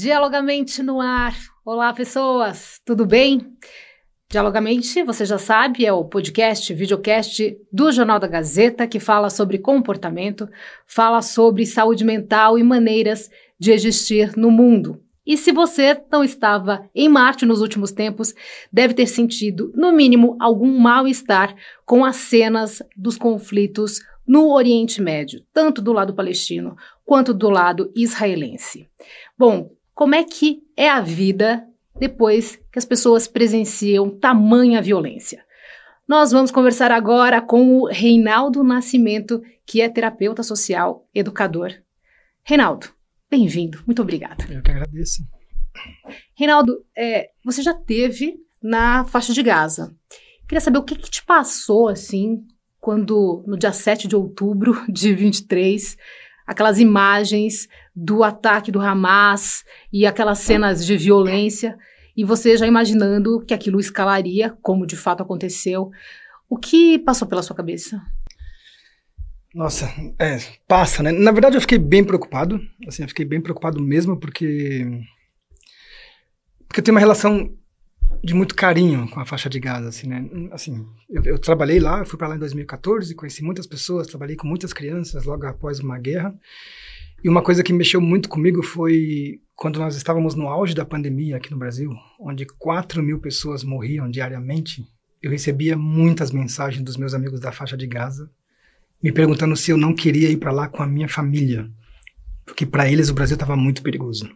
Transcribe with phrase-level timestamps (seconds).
[0.00, 1.36] Dialogamente no ar.
[1.64, 3.52] Olá, pessoas, tudo bem?
[4.30, 9.58] Dialogamente, você já sabe, é o podcast, videocast do Jornal da Gazeta que fala sobre
[9.58, 10.48] comportamento,
[10.86, 13.28] fala sobre saúde mental e maneiras
[13.58, 15.02] de existir no mundo.
[15.26, 18.32] E se você não estava em Marte nos últimos tempos,
[18.72, 25.42] deve ter sentido, no mínimo, algum mal-estar com as cenas dos conflitos no Oriente Médio,
[25.52, 28.88] tanto do lado palestino quanto do lado israelense.
[29.36, 31.66] Bom, como é que é a vida
[31.98, 35.44] depois que as pessoas presenciam tamanha violência.
[36.06, 41.72] Nós vamos conversar agora com o Reinaldo Nascimento, que é terapeuta social, educador.
[42.44, 42.90] Reinaldo,
[43.28, 44.44] bem-vindo, muito obrigada.
[44.48, 45.24] Eu que agradeço.
[46.36, 49.92] Reinaldo, é, você já teve na faixa de Gaza.
[50.46, 52.46] Queria saber o que, que te passou, assim,
[52.78, 55.96] quando no dia 7 de outubro de 23
[56.48, 61.78] aquelas imagens do ataque do Hamas e aquelas cenas de violência,
[62.16, 65.90] e você já imaginando que aquilo escalaria, como de fato aconteceu.
[66.48, 68.00] O que passou pela sua cabeça?
[69.54, 71.12] Nossa, é, passa, né?
[71.12, 72.58] Na verdade, eu fiquei bem preocupado.
[72.86, 74.86] Assim, eu fiquei bem preocupado mesmo, porque.
[76.66, 77.54] Porque eu tenho uma relação
[78.22, 80.28] de muito carinho com a faixa de Gaza, assim, né?
[80.50, 84.46] Assim, eu, eu trabalhei lá, fui para lá em 2014, conheci muitas pessoas, trabalhei com
[84.46, 86.34] muitas crianças logo após uma guerra.
[87.22, 91.36] E uma coisa que mexeu muito comigo foi quando nós estávamos no auge da pandemia
[91.36, 94.86] aqui no Brasil, onde 4 mil pessoas morriam diariamente.
[95.20, 98.30] Eu recebia muitas mensagens dos meus amigos da faixa de Gaza,
[99.02, 101.68] me perguntando se eu não queria ir para lá com a minha família,
[102.44, 104.30] porque para eles o Brasil estava muito perigoso.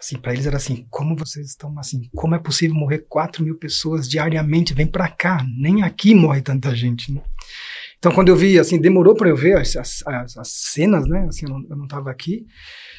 [0.00, 3.58] Assim, para eles era assim, como vocês estão assim, como é possível morrer 4 mil
[3.58, 4.72] pessoas diariamente?
[4.72, 7.22] Vem para cá, nem aqui morre tanta gente, né?
[7.98, 11.26] Então, quando eu vi, assim, demorou para eu ver as, as, as, cenas, né?
[11.28, 12.46] Assim, eu não, estava aqui.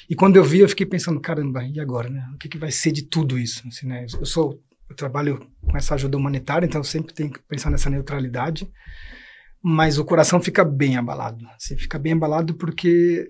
[0.08, 2.30] E quando eu vi, eu fiquei pensando, caramba, e agora, né?
[2.36, 3.68] O que, que vai ser de tudo isso?
[3.68, 4.06] Assim, né?
[4.20, 7.90] Eu sou, eu trabalho com essa ajuda humanitária, então eu sempre tenho que pensar nessa
[7.90, 8.72] neutralidade.
[9.64, 11.48] Mas o coração fica bem abalado.
[11.56, 13.28] Assim, fica bem abalado porque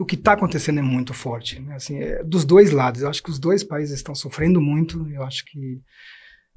[0.00, 1.74] o que está acontecendo é muito forte, né?
[1.74, 3.02] assim, é dos dois lados.
[3.02, 5.06] Eu acho que os dois países estão sofrendo muito.
[5.10, 5.78] Eu acho que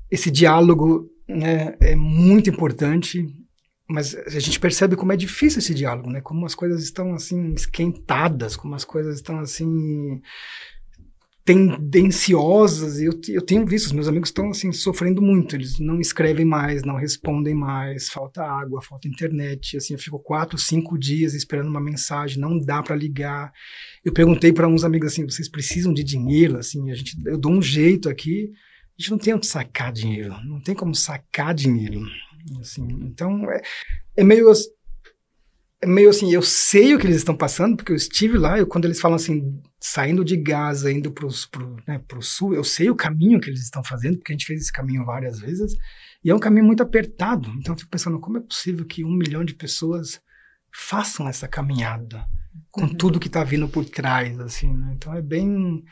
[0.09, 3.27] esse diálogo né, é muito importante,
[3.89, 6.21] mas a gente percebe como é difícil esse diálogo, né?
[6.21, 10.21] Como as coisas estão assim esquentadas, como as coisas estão assim
[11.45, 13.01] tendenciosas.
[13.01, 15.55] Eu, eu tenho visto, os meus amigos estão assim sofrendo muito.
[15.55, 19.77] Eles não escrevem mais, não respondem mais, falta água, falta internet.
[19.77, 23.51] Assim, eu fico quatro, cinco dias esperando uma mensagem, não dá para ligar.
[24.03, 26.57] Eu perguntei para uns amigos assim, vocês precisam de dinheiro?
[26.57, 28.51] Assim, a gente, eu dou um jeito aqui.
[28.97, 32.01] A gente não tem onde sacar dinheiro, não tem como sacar dinheiro.
[32.59, 33.61] Assim, então é,
[34.17, 34.49] é meio
[35.85, 38.85] meio assim, eu sei o que eles estão passando, porque eu estive lá, eu, quando
[38.85, 41.29] eles falam assim, saindo de Gaza, indo para o
[41.87, 44.71] né, sul, eu sei o caminho que eles estão fazendo, porque a gente fez esse
[44.71, 45.75] caminho várias vezes,
[46.23, 47.49] e é um caminho muito apertado.
[47.57, 50.21] Então eu fico pensando, como é possível que um milhão de pessoas
[50.71, 52.25] façam essa caminhada,
[52.71, 52.93] com uhum.
[52.93, 54.93] tudo que está vindo por trás, assim, né?
[54.95, 55.83] Então é bem...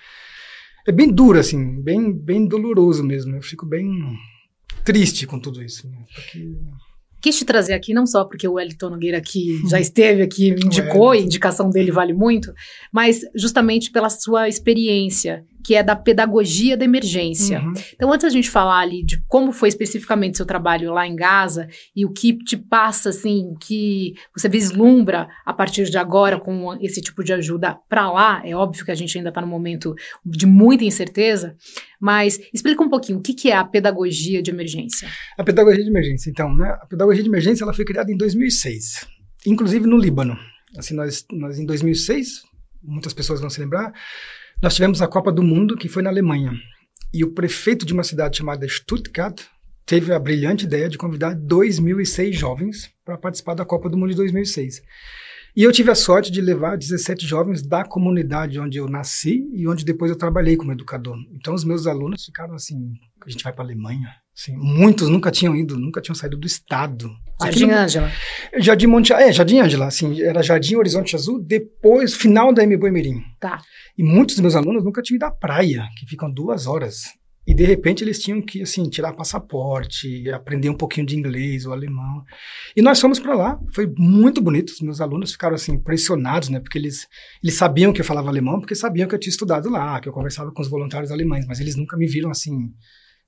[0.88, 3.36] É bem duro, assim, bem, bem doloroso mesmo.
[3.36, 3.88] Eu fico bem
[4.84, 6.04] triste com tudo isso, né?
[6.12, 6.58] Porque
[7.22, 10.66] quis te trazer aqui, não só porque o Wellington Nogueira aqui já esteve aqui, me
[10.66, 12.54] indicou, e a indicação dele vale muito,
[12.92, 17.60] mas justamente pela sua experiência que é da pedagogia da emergência.
[17.60, 17.74] Uhum.
[17.94, 21.68] Então, antes a gente falar ali de como foi especificamente seu trabalho lá em Gaza
[21.96, 27.02] e o que te passa, assim, que você vislumbra a partir de agora com esse
[27.02, 29.96] tipo de ajuda para lá, é óbvio que a gente ainda está num momento
[30.26, 31.56] de muita incerteza,
[32.00, 35.08] mas explica um pouquinho o que, que é a pedagogia de emergência.
[35.38, 36.70] A pedagogia de emergência, então, né?
[36.82, 39.08] A pedagogia de emergência ela foi criada em 2006,
[39.46, 40.38] inclusive no Líbano.
[40.78, 42.44] Assim, nós, nós em 2006,
[42.82, 43.94] muitas pessoas vão se lembrar,
[44.62, 46.54] nós tivemos a Copa do Mundo, que foi na Alemanha.
[47.12, 49.42] E o prefeito de uma cidade chamada Stuttgart
[49.88, 54.18] teve a brilhante ideia de convidar 2.006 jovens para participar da Copa do Mundo de
[54.18, 54.84] 2006.
[55.56, 59.68] E eu tive a sorte de levar 17 jovens da comunidade onde eu nasci e
[59.68, 61.18] onde depois eu trabalhei como educador.
[61.34, 62.94] Então os meus alunos ficaram assim,
[63.26, 64.10] a gente vai para a Alemanha.
[64.42, 67.16] Assim, muitos nunca tinham ido, nunca tinham saído do estado.
[67.40, 68.12] Jardim Ângela.
[68.58, 72.76] Jardim Monte, é, Jardim Ângela, assim, era Jardim Horizonte Azul, depois, final da M.
[72.90, 73.22] Mirim.
[73.40, 73.62] Tá.
[73.96, 77.04] E muitos dos meus alunos nunca tinham ido à praia, que ficam duas horas.
[77.46, 81.74] E de repente eles tinham que assim tirar passaporte, aprender um pouquinho de inglês ou
[81.74, 82.24] alemão.
[82.76, 84.70] E nós fomos para lá, foi muito bonito.
[84.70, 86.60] Os meus alunos ficaram assim impressionados, né?
[86.60, 87.08] Porque eles
[87.44, 90.14] eles sabiam que eu falava alemão, porque sabiam que eu tinha estudado lá, que eu
[90.14, 92.72] conversava com os voluntários alemães, mas eles nunca me viram assim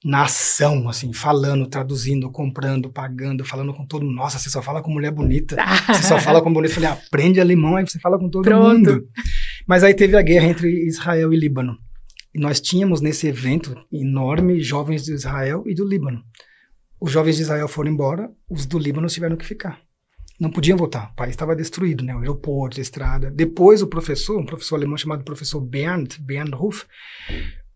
[0.03, 4.15] na ação, assim, falando, traduzindo, comprando, pagando, falando com todo mundo.
[4.15, 5.55] Nossa, você só fala com mulher bonita.
[5.88, 6.71] você só fala com bonita.
[6.71, 8.77] Eu falei, aprende alemão, aí você fala com todo Pronto.
[8.77, 9.07] mundo.
[9.65, 11.77] Mas aí teve a guerra entre Israel e Líbano.
[12.35, 16.21] E nós tínhamos nesse evento enorme jovens de Israel e do Líbano.
[17.00, 19.79] Os jovens de Israel foram embora, os do Líbano tiveram que ficar.
[20.39, 22.13] Não podiam voltar, o país estava destruído, né?
[22.15, 23.29] o aeroporto, a estrada.
[23.29, 26.85] Depois o professor, um professor alemão chamado professor Bernd, Bernd Hof,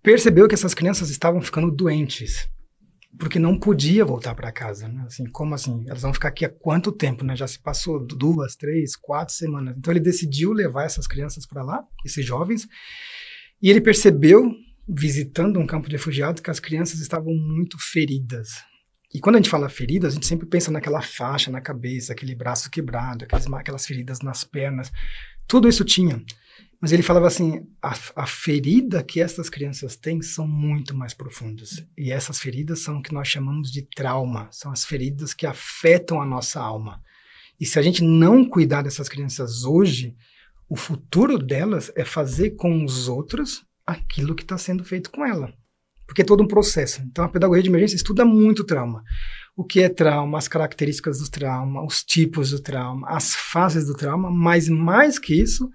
[0.08, 2.50] percebeu que essas crianças estavam ficando doentes
[3.20, 5.04] porque não podia voltar para casa, né?
[5.06, 5.84] Assim, como assim?
[5.86, 7.36] Elas vão ficar aqui há quanto tempo, né?
[7.36, 9.76] Já se passou duas, três, quatro semanas.
[9.78, 12.66] Então ele decidiu levar essas crianças para lá, esses jovens,
[13.62, 14.50] e ele percebeu,
[14.88, 18.48] visitando um campo de refugiados, que as crianças estavam muito feridas.
[19.14, 22.34] E quando a gente fala feridas, a gente sempre pensa naquela faixa na cabeça, aquele
[22.34, 24.90] braço quebrado, aquelas, aquelas feridas nas pernas.
[25.48, 26.24] Tudo isso tinha.
[26.82, 31.84] Mas ele falava assim: a, a, ferida que essas crianças têm são muito mais profundas.
[31.98, 36.22] E essas feridas são o que nós chamamos de trauma, são as feridas que afetam
[36.22, 37.02] a nossa alma.
[37.60, 40.16] E se a gente não cuidar dessas crianças hoje,
[40.70, 45.52] o futuro delas é fazer com os outros aquilo que está sendo feito com ela.
[46.06, 47.02] Porque é todo um processo.
[47.02, 49.04] Então a pedagogia de emergência estuda muito trauma.
[49.56, 53.96] O que é trauma, as características do trauma, os tipos do trauma, as fases do
[53.96, 55.70] trauma, mas mais que isso,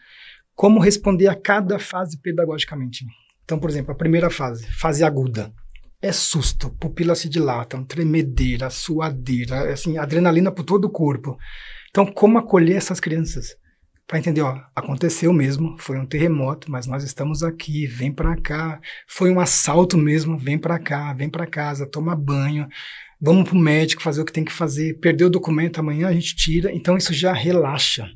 [0.55, 3.05] como responder a cada fase pedagogicamente.
[3.45, 5.53] Então, por exemplo, a primeira fase, fase aguda,
[6.01, 11.37] é susto, pupila se dilatam, tremedeira, suadeira, assim, adrenalina por todo o corpo.
[11.91, 13.57] Então, como acolher essas crianças?
[14.07, 18.81] Para entender, ó, aconteceu mesmo, foi um terremoto, mas nós estamos aqui, vem para cá.
[19.07, 22.69] Foi um assalto mesmo, vem para cá, vem para casa, toma banho,
[23.21, 24.99] vamos pro médico fazer o que tem que fazer.
[24.99, 26.73] Perdeu o documento, amanhã a gente tira.
[26.73, 28.11] Então isso já relaxa.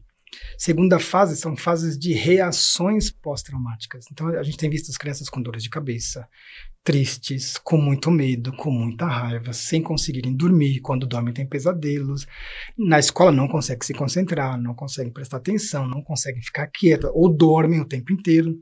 [0.58, 4.06] Segunda fase são fases de reações pós-traumáticas.
[4.10, 6.26] Então a gente tem visto as crianças com dores de cabeça,
[6.82, 12.26] tristes, com muito medo, com muita raiva, sem conseguirem dormir, quando dormem tem pesadelos.
[12.78, 17.28] Na escola não conseguem se concentrar, não conseguem prestar atenção, não conseguem ficar quieta ou
[17.28, 18.56] dormem o tempo inteiro.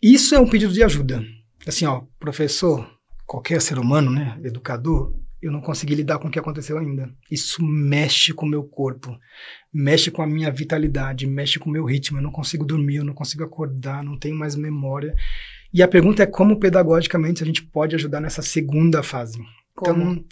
[0.00, 1.22] Isso é um pedido de ajuda.
[1.66, 2.88] Assim, ó, professor,
[3.26, 7.12] qualquer ser humano, né, educador, eu não consegui lidar com o que aconteceu ainda.
[7.30, 9.18] Isso mexe com o meu corpo,
[9.72, 12.18] mexe com a minha vitalidade, mexe com o meu ritmo.
[12.18, 15.14] Eu não consigo dormir, eu não consigo acordar, não tenho mais memória.
[15.74, 19.40] E a pergunta é como pedagogicamente a gente pode ajudar nessa segunda fase.
[19.74, 20.12] Como?
[20.12, 20.24] Então,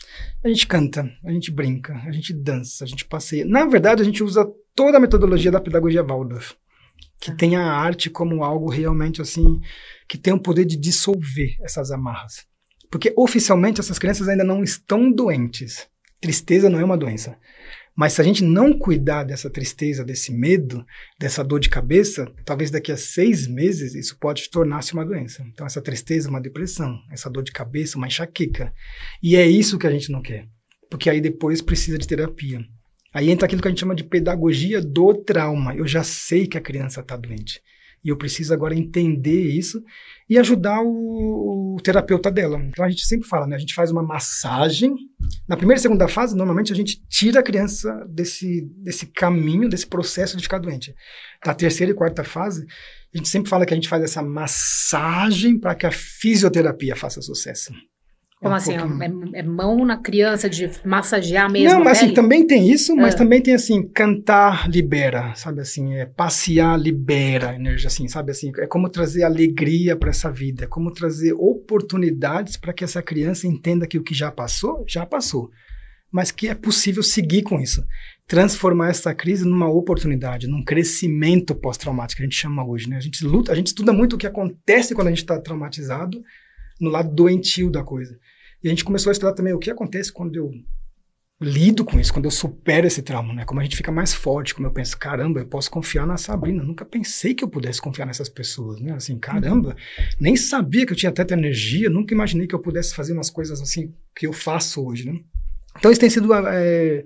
[0.45, 3.45] a gente canta, a gente brinca, a gente dança, a gente passeia.
[3.45, 6.55] Na verdade, a gente usa toda a metodologia da pedagogia Waldorf,
[7.19, 7.35] que ah.
[7.35, 9.61] tem a arte como algo realmente assim,
[10.07, 12.50] que tem o poder de dissolver essas amarras.
[12.91, 15.87] Porque oficialmente essas crianças ainda não estão doentes.
[16.21, 17.39] Tristeza não é uma doença.
[17.97, 20.85] Mas se a gente não cuidar dessa tristeza, desse medo,
[21.19, 25.45] dessa dor de cabeça, talvez daqui a seis meses isso pode tornar-se uma doença.
[25.53, 28.73] Então, essa tristeza, uma depressão, essa dor de cabeça, uma enxaqueca.
[29.23, 30.47] E é isso que a gente não quer.
[30.89, 32.65] Porque aí depois precisa de terapia.
[33.13, 35.75] Aí entra aquilo que a gente chama de pedagogia do trauma.
[35.75, 37.61] Eu já sei que a criança está doente.
[38.05, 39.83] E eu preciso agora entender isso
[40.29, 42.59] e ajudar o, o, terapeuta dela.
[42.65, 43.57] Então a gente sempre fala, né?
[43.57, 44.95] A gente faz uma massagem.
[45.49, 49.87] Na primeira e segunda fase, normalmente a gente tira a criança desse, desse caminho, desse
[49.87, 50.95] processo de ficar doente.
[51.45, 52.65] Na terceira e quarta fase,
[53.13, 57.21] a gente sempre fala que a gente faz essa massagem para que a fisioterapia faça
[57.21, 57.73] sucesso.
[58.41, 58.73] Como um assim?
[58.73, 61.75] É, é, mão na criança de massagear mesmo?
[61.75, 63.19] Não, mas assim, também tem isso, mas é.
[63.19, 68.67] também tem assim, cantar libera, sabe assim, é, passear libera energia, assim, sabe assim, é
[68.67, 73.87] como trazer alegria para essa vida, é como trazer oportunidades para que essa criança entenda
[73.87, 75.51] que o que já passou, já passou,
[76.11, 77.85] mas que é possível seguir com isso,
[78.27, 82.97] transformar essa crise numa oportunidade, num crescimento pós-traumático, que a gente chama hoje, né?
[82.97, 86.23] A gente luta, a gente estuda muito o que acontece quando a gente está traumatizado,
[86.81, 88.19] no lado doentio da coisa.
[88.63, 90.53] E a gente começou a estudar também o que acontece quando eu
[91.41, 93.45] lido com isso, quando eu supero esse trauma, né?
[93.47, 96.63] Como a gente fica mais forte, como eu penso, caramba, eu posso confiar na Sabrina.
[96.63, 98.93] Eu nunca pensei que eu pudesse confiar nessas pessoas, né?
[98.93, 99.75] Assim, caramba,
[100.21, 103.61] nem sabia que eu tinha tanta energia, nunca imaginei que eu pudesse fazer umas coisas
[103.63, 105.19] assim que eu faço hoje, né?
[105.79, 107.05] Então isso tem sido é,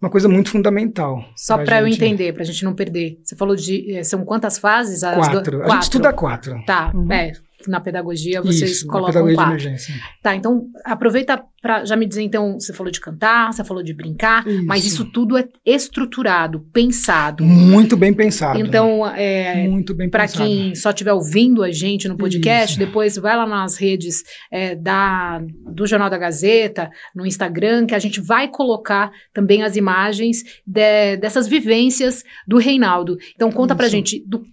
[0.00, 1.24] uma coisa muito fundamental.
[1.34, 3.18] Só para eu entender, para a gente não perder.
[3.24, 3.96] Você falou de.
[3.96, 5.00] Eh, são quantas fases?
[5.00, 5.18] Quatro.
[5.18, 5.58] Do...
[5.58, 5.62] quatro.
[5.64, 6.62] A gente estuda quatro.
[6.64, 7.10] Tá, uhum.
[7.10, 7.32] é
[7.66, 9.56] na pedagogia vocês Isso, colocam pedagogia quatro.
[9.56, 9.94] De emergência.
[10.22, 13.92] Tá, então aproveita para já me dizer, então, você falou de cantar, você falou de
[13.92, 14.64] brincar, isso.
[14.66, 17.44] mas isso tudo é estruturado, pensado.
[17.44, 18.56] Muito bem pensado.
[18.60, 22.78] Então, é, muito bem para quem só estiver ouvindo a gente no podcast, isso.
[22.78, 27.98] depois vai lá nas redes é, da, do Jornal da Gazeta, no Instagram, que a
[27.98, 33.18] gente vai colocar também as imagens de, dessas vivências do Reinaldo.
[33.34, 33.78] Então, conta isso.
[33.78, 34.46] pra gente do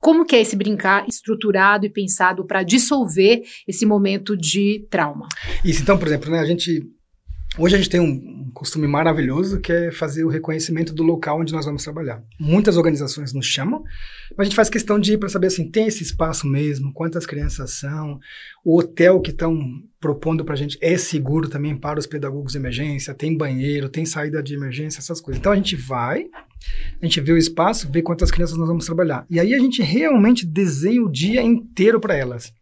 [0.00, 5.28] como que é esse brincar estruturado e pensado para dissolver esse momento de trauma?
[5.64, 6.82] Isso, então, por exemplo, né, a gente
[7.58, 11.40] Hoje a gente tem um, um costume maravilhoso que é fazer o reconhecimento do local
[11.40, 12.22] onde nós vamos trabalhar.
[12.38, 13.82] Muitas organizações nos chamam,
[14.36, 17.26] mas a gente faz questão de ir para saber assim, tem esse espaço mesmo, quantas
[17.26, 18.20] crianças são,
[18.64, 19.58] o hotel que estão
[20.00, 24.06] propondo para a gente é seguro também para os pedagogos de emergência, tem banheiro, tem
[24.06, 25.40] saída de emergência, essas coisas.
[25.40, 26.26] Então a gente vai,
[27.02, 29.26] a gente vê o espaço, vê quantas crianças nós vamos trabalhar.
[29.28, 32.52] E aí a gente realmente desenha o dia inteiro para elas.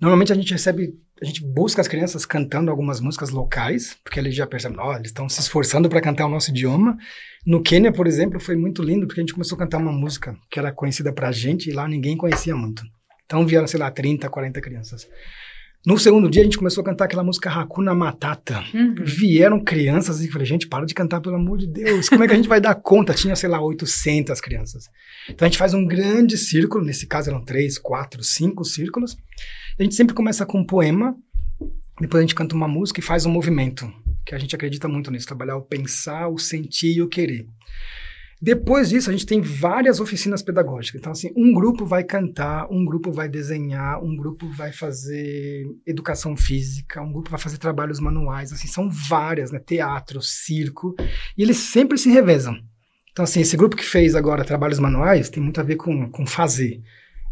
[0.00, 4.34] Normalmente a gente recebe a gente busca as crianças cantando algumas músicas locais, porque eles
[4.34, 6.98] já percebem, ó, oh, eles estão se esforçando para cantar o nosso idioma.
[7.44, 10.36] No Quênia, por exemplo, foi muito lindo, porque a gente começou a cantar uma música
[10.50, 12.82] que era conhecida para a gente e lá ninguém conhecia muito.
[13.24, 15.08] Então vieram, sei lá, 30, 40 crianças.
[15.84, 18.64] No segundo dia, a gente começou a cantar aquela música Hakuna Matata.
[18.74, 18.94] Uhum.
[18.98, 22.08] Vieram crianças e falei, gente, para de cantar, pelo amor de Deus.
[22.08, 23.14] Como é que a gente vai dar conta?
[23.14, 24.88] Tinha, sei lá, 800 crianças.
[25.28, 29.16] Então a gente faz um grande círculo, nesse caso eram três, quatro, cinco círculos.
[29.78, 31.16] A gente sempre começa com um poema,
[32.00, 33.90] depois a gente canta uma música e faz um movimento,
[34.24, 37.46] que a gente acredita muito nisso, trabalhar o pensar, o sentir e o querer.
[38.40, 41.00] Depois disso, a gente tem várias oficinas pedagógicas.
[41.00, 46.36] Então, assim, um grupo vai cantar, um grupo vai desenhar, um grupo vai fazer educação
[46.36, 49.58] física, um grupo vai fazer trabalhos manuais, assim, são várias, né?
[49.58, 50.94] Teatro, circo,
[51.36, 52.58] e eles sempre se revezam.
[53.10, 56.26] Então, assim, esse grupo que fez agora trabalhos manuais tem muito a ver com, com
[56.26, 56.82] fazer.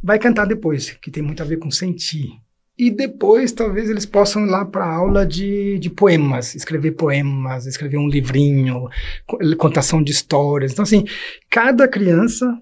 [0.02, 2.30] Vai cantar depois, que tem muito a ver com sentir.
[2.76, 7.98] E depois, talvez, eles possam ir lá para aula de, de poemas, escrever poemas, escrever
[7.98, 8.88] um livrinho,
[9.56, 10.72] contação de histórias.
[10.72, 11.04] Então, assim,
[11.48, 12.60] cada criança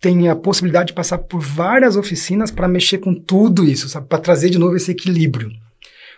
[0.00, 4.08] tem a possibilidade de passar por várias oficinas para mexer com tudo isso, sabe?
[4.08, 5.50] Para trazer de novo esse equilíbrio.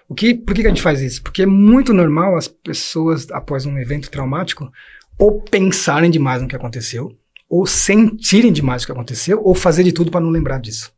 [0.08, 1.20] O que, por que a gente faz isso?
[1.20, 4.70] Porque é muito normal as pessoas, após um evento traumático,
[5.18, 7.16] ou pensarem demais no que aconteceu,
[7.48, 10.92] ou sentirem demais o que aconteceu, ou fazer de tudo para não lembrar disso.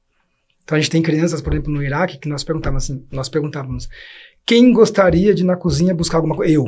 [0.64, 3.88] Então a gente tem crianças, por exemplo, no Iraque, que nós perguntávamos assim, nós perguntávamos,
[4.46, 6.52] quem gostaria de ir na cozinha buscar alguma coisa?
[6.52, 6.66] Eu.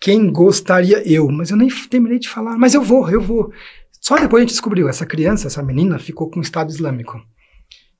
[0.00, 1.06] Quem gostaria?
[1.08, 1.30] Eu.
[1.30, 3.52] Mas eu nem terminei de falar, mas eu vou, eu vou.
[4.00, 7.20] Só depois a gente descobriu, essa criança, essa menina, ficou com o Estado Islâmico.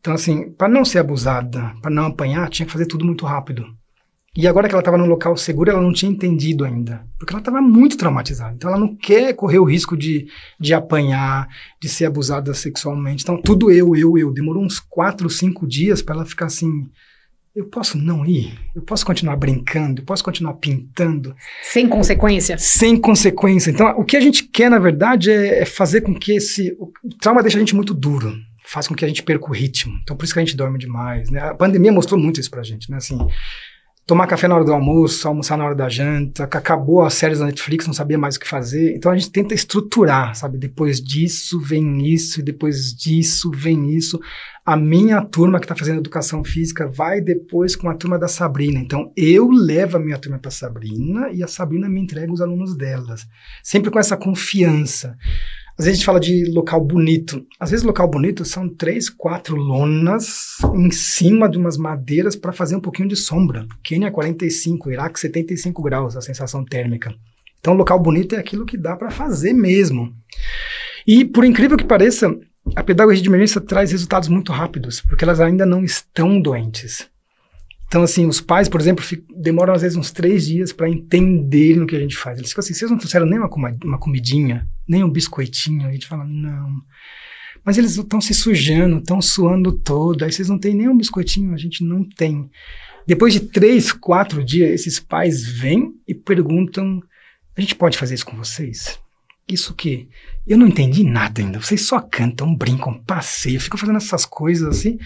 [0.01, 3.65] Então, assim, para não ser abusada, para não apanhar, tinha que fazer tudo muito rápido.
[4.35, 7.07] E agora que ela estava no local seguro, ela não tinha entendido ainda.
[7.19, 8.55] Porque ela estava muito traumatizada.
[8.55, 10.27] Então ela não quer correr o risco de,
[10.59, 11.47] de apanhar,
[11.81, 13.23] de ser abusada sexualmente.
[13.23, 14.33] Então tudo eu, eu, eu.
[14.33, 16.89] Demorou uns quatro, cinco dias para ela ficar assim.
[17.55, 18.59] Eu posso não ir?
[18.75, 20.01] Eu posso continuar brincando?
[20.01, 21.37] Eu posso continuar pintando?
[21.63, 22.57] Sem consequência?
[22.57, 23.71] Sem consequência.
[23.71, 26.75] Então, o que a gente quer, na verdade, é, é fazer com que esse.
[26.81, 28.35] O trauma deixa a gente muito duro
[28.65, 29.99] faz com que a gente perca o ritmo.
[30.03, 31.41] Então, por isso que a gente dorme demais, né?
[31.41, 32.97] A pandemia mostrou muito isso pra gente, né?
[32.97, 33.19] Assim,
[34.07, 37.39] tomar café na hora do almoço, almoçar na hora da janta, que acabou as séries
[37.39, 38.95] da Netflix, não sabia mais o que fazer.
[38.97, 40.59] Então a gente tenta estruturar, sabe?
[40.59, 44.21] Depois disso vem isso, e depois disso vem isso.
[44.65, 48.81] A minha turma que está fazendo educação física vai depois com a turma da Sabrina.
[48.81, 52.77] Então eu levo a minha turma para Sabrina e a Sabrina me entrega os alunos
[52.77, 53.27] delas.
[53.63, 55.17] Sempre com essa confiança.
[55.83, 57.45] Às vezes a gente fala de local bonito.
[57.59, 62.77] Às vezes local bonito são três, quatro lonas em cima de umas madeiras para fazer
[62.77, 63.67] um pouquinho de sombra.
[63.83, 67.13] Quênia 45, Iraque 75 graus a sensação térmica.
[67.59, 70.15] Então local bonito é aquilo que dá para fazer mesmo.
[71.05, 72.33] E por incrível que pareça,
[72.77, 77.09] a pedagogia de emergência traz resultados muito rápidos, porque elas ainda não estão doentes.
[77.89, 79.05] Então, assim, os pais, por exemplo,
[79.37, 82.39] demoram às vezes uns três dias para entenderem o que a gente faz.
[82.39, 83.51] Eles ficam assim, vocês não trouxeram nem uma,
[83.85, 85.87] uma comidinha, nem um biscoitinho?
[85.87, 86.83] A gente fala, não.
[87.65, 91.55] Mas eles estão se sujando, estão suando todo, aí vocês não têm nem um biscoitinho,
[91.55, 92.51] a gente não tem.
[93.07, 97.01] Depois de três, quatro dias, esses pais vêm e perguntam,
[97.57, 98.99] a gente pode fazer isso com vocês?
[99.49, 100.09] Isso que
[100.47, 101.61] eu não entendi nada ainda.
[101.61, 104.99] Vocês só cantam, brincam, passeiam, ficam fazendo essas coisas assim.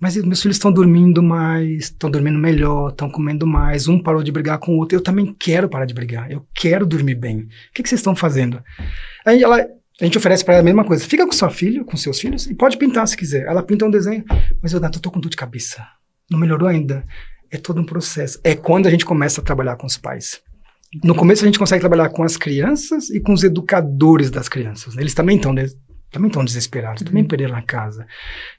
[0.00, 4.30] Mas meus filhos estão dormindo mais, estão dormindo melhor, estão comendo mais, um parou de
[4.30, 4.96] brigar com o outro.
[4.96, 7.40] Eu também quero parar de brigar, eu quero dormir bem.
[7.40, 8.62] O que, que vocês estão fazendo?
[9.26, 9.66] Aí ela,
[10.00, 11.04] a gente oferece para ela a mesma coisa.
[11.04, 13.46] Fica com sua filha, com seus filhos, e pode pintar se quiser.
[13.46, 14.24] Ela pinta um desenho,
[14.62, 15.84] mas eu, eu tô com dor de cabeça.
[16.30, 17.04] Não melhorou ainda.
[17.50, 18.38] É todo um processo.
[18.44, 20.40] É quando a gente começa a trabalhar com os pais.
[21.02, 24.96] No começo a gente consegue trabalhar com as crianças e com os educadores das crianças.
[24.96, 25.54] Eles também estão
[26.10, 27.08] também estão desesperados, uhum.
[27.08, 28.06] também perderam a casa.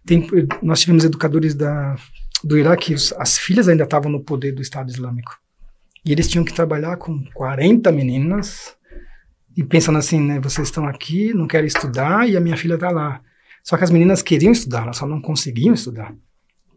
[0.06, 0.28] Tem,
[0.62, 1.96] nós tivemos educadores da,
[2.44, 5.38] do Iraque, as filhas ainda estavam no poder do Estado Islâmico.
[6.06, 8.76] E eles tinham que trabalhar com 40 meninas
[9.56, 12.90] e pensando assim, né, vocês estão aqui, não querem estudar e a minha filha está
[12.90, 13.22] lá.
[13.64, 16.14] Só que as meninas queriam estudar, elas só não conseguiam estudar.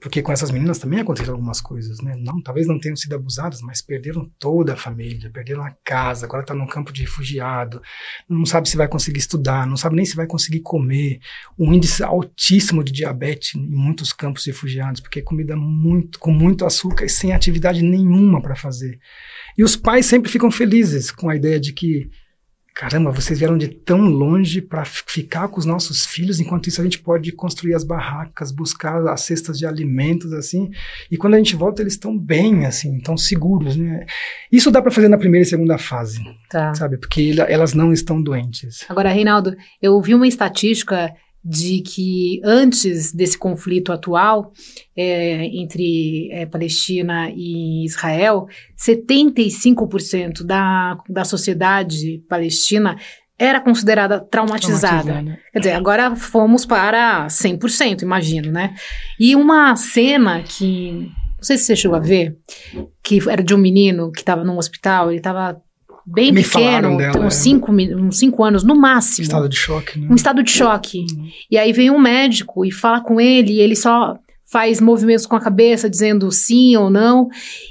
[0.02, 2.16] Porque com essas meninas também aconteceram algumas coisas, né?
[2.18, 6.42] Não, talvez não tenham sido abusadas, mas perderam toda a família, perderam a casa, agora
[6.42, 7.80] está num campo de refugiado,
[8.28, 11.20] não sabe se vai conseguir estudar, não sabe nem se vai conseguir comer.
[11.56, 16.32] Um índice altíssimo de diabetes em muitos campos de refugiados, porque é comida muito, com
[16.32, 18.98] muito açúcar e sem atividade nenhuma para fazer.
[19.56, 22.10] E os pais sempre ficam felizes com a ideia de que
[22.74, 26.84] caramba, vocês vieram de tão longe para ficar com os nossos filhos, enquanto isso a
[26.84, 30.70] gente pode construir as barracas, buscar as cestas de alimentos, assim,
[31.10, 34.06] e quando a gente volta eles estão bem, assim, estão seguros, né?
[34.50, 36.74] Isso dá para fazer na primeira e segunda fase, tá.
[36.74, 36.96] sabe?
[36.96, 38.84] Porque elas não estão doentes.
[38.88, 41.12] Agora, Reinaldo, eu vi uma estatística
[41.44, 44.52] de que antes desse conflito atual
[44.96, 48.46] é, entre é, Palestina e Israel,
[48.78, 52.96] 75% da, da sociedade palestina
[53.38, 55.02] era considerada traumatizada.
[55.02, 55.42] traumatizada.
[55.52, 58.74] Quer dizer, agora fomos para 100%, imagino, né?
[59.18, 62.36] E uma cena que, não sei se você chegou a ver,
[63.02, 65.60] que era de um menino que estava num hospital, ele estava
[66.06, 67.42] bem Me pequeno, dela, uns, é.
[67.42, 69.24] cinco, uns cinco anos no máximo.
[69.24, 70.08] Estado de choque, né?
[70.10, 70.98] Um estado de choque.
[70.98, 71.28] Uhum.
[71.50, 74.16] E aí vem um médico e fala com ele, e ele só
[74.50, 77.28] faz movimentos com a cabeça dizendo sim ou não,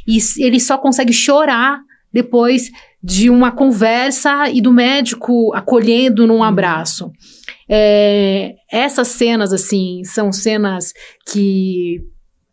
[0.07, 1.79] e ele só consegue chorar
[2.11, 2.71] depois
[3.03, 6.43] de uma conversa e do médico acolhendo num uhum.
[6.43, 7.11] abraço.
[7.69, 10.93] É, essas cenas, assim, são cenas
[11.31, 12.01] que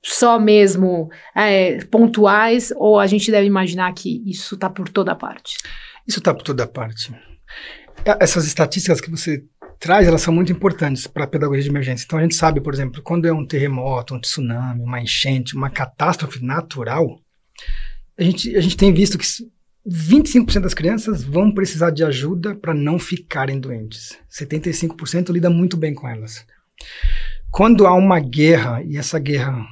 [0.08, 5.56] só mesmo é, pontuais ou a gente deve imaginar que isso está por toda parte?
[6.06, 7.12] Isso está por toda parte.
[8.04, 9.44] É, essas estatísticas que você
[9.78, 12.04] traz, elas são muito importantes para a pedagogia de emergência.
[12.06, 15.68] Então a gente sabe, por exemplo, quando é um terremoto, um tsunami, uma enchente, uma
[15.68, 17.20] catástrofe natural,
[18.18, 19.26] a gente, a gente tem visto que
[19.86, 24.18] 25% das crianças vão precisar de ajuda para não ficarem doentes.
[24.30, 26.46] 75% lida muito bem com elas.
[27.50, 29.66] Quando há uma guerra, e essa guerra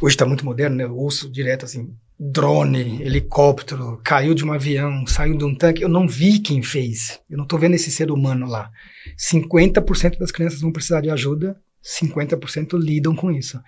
[0.00, 0.84] hoje está muito moderno, né?
[0.84, 5.82] Eu ouço direto assim, drone, helicóptero, caiu de um avião, saiu de um tanque.
[5.82, 7.18] Eu não vi quem fez.
[7.30, 8.70] Eu não estou vendo esse ser humano lá.
[9.18, 13.58] 50% das crianças vão precisar de ajuda, 50% lidam com isso.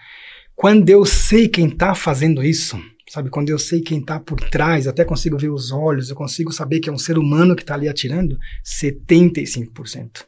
[0.54, 3.30] Quando eu sei quem está fazendo isso, sabe?
[3.30, 6.80] Quando eu sei quem está por trás, até consigo ver os olhos, eu consigo saber
[6.80, 10.24] que é um ser humano que está ali atirando, 75%.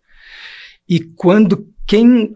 [0.88, 2.34] E quando quem,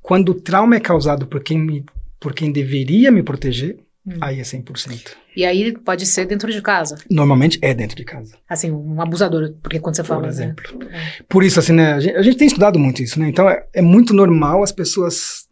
[0.00, 1.84] quando o trauma é causado por quem me
[2.24, 4.14] por quem deveria me proteger, hum.
[4.18, 5.10] aí é 100%.
[5.36, 6.96] E aí pode ser dentro de casa?
[7.10, 8.38] Normalmente é dentro de casa.
[8.48, 10.22] Assim, um abusador, porque quando você fala...
[10.22, 10.32] Por né?
[10.32, 10.78] exemplo.
[10.78, 11.12] Né?
[11.28, 13.28] Por isso, assim, né, a gente, a gente, tem estudado muito isso, né?
[13.28, 15.46] Então, é, é muito normal as pessoas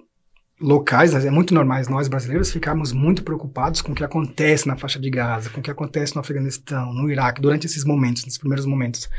[0.58, 4.98] locais, é muito normais nós brasileiros ficarmos muito preocupados com o que acontece na faixa
[4.98, 8.64] de Gaza, com o que acontece no Afeganistão, no Iraque, durante esses momentos, nesses primeiros
[8.64, 9.10] momentos.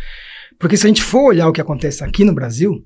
[0.58, 2.84] Porque se a gente for olhar o que acontece aqui no Brasil,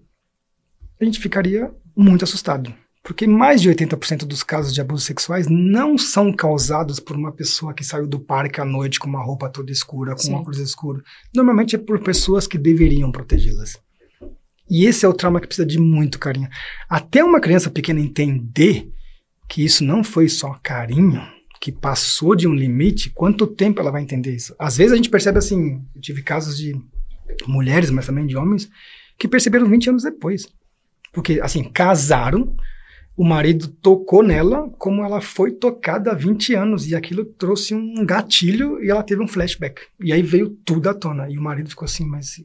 [0.99, 2.73] a gente ficaria muito assustado.
[3.07, 7.73] Porque mais de 80% dos casos de abusos sexuais não são causados por uma pessoa
[7.73, 10.33] que saiu do parque à noite com uma roupa toda escura, com Sim.
[10.33, 11.03] óculos escuros.
[11.33, 13.77] Normalmente é por pessoas que deveriam protegê-las.
[14.69, 16.49] E esse é o trauma que precisa de muito carinho.
[16.89, 18.91] Até uma criança pequena entender
[19.47, 21.25] que isso não foi só carinho,
[21.61, 24.53] que passou de um limite, quanto tempo ela vai entender isso?
[24.59, 26.77] Às vezes a gente percebe assim, eu tive casos de
[27.47, 28.69] mulheres, mas também de homens,
[29.17, 30.45] que perceberam 20 anos depois.
[31.13, 32.53] Porque, assim, casaram,
[33.17, 36.87] o marido tocou nela como ela foi tocada há 20 anos.
[36.87, 39.81] E aquilo trouxe um gatilho e ela teve um flashback.
[39.99, 41.27] E aí veio tudo à tona.
[41.27, 42.37] E o marido ficou assim, mas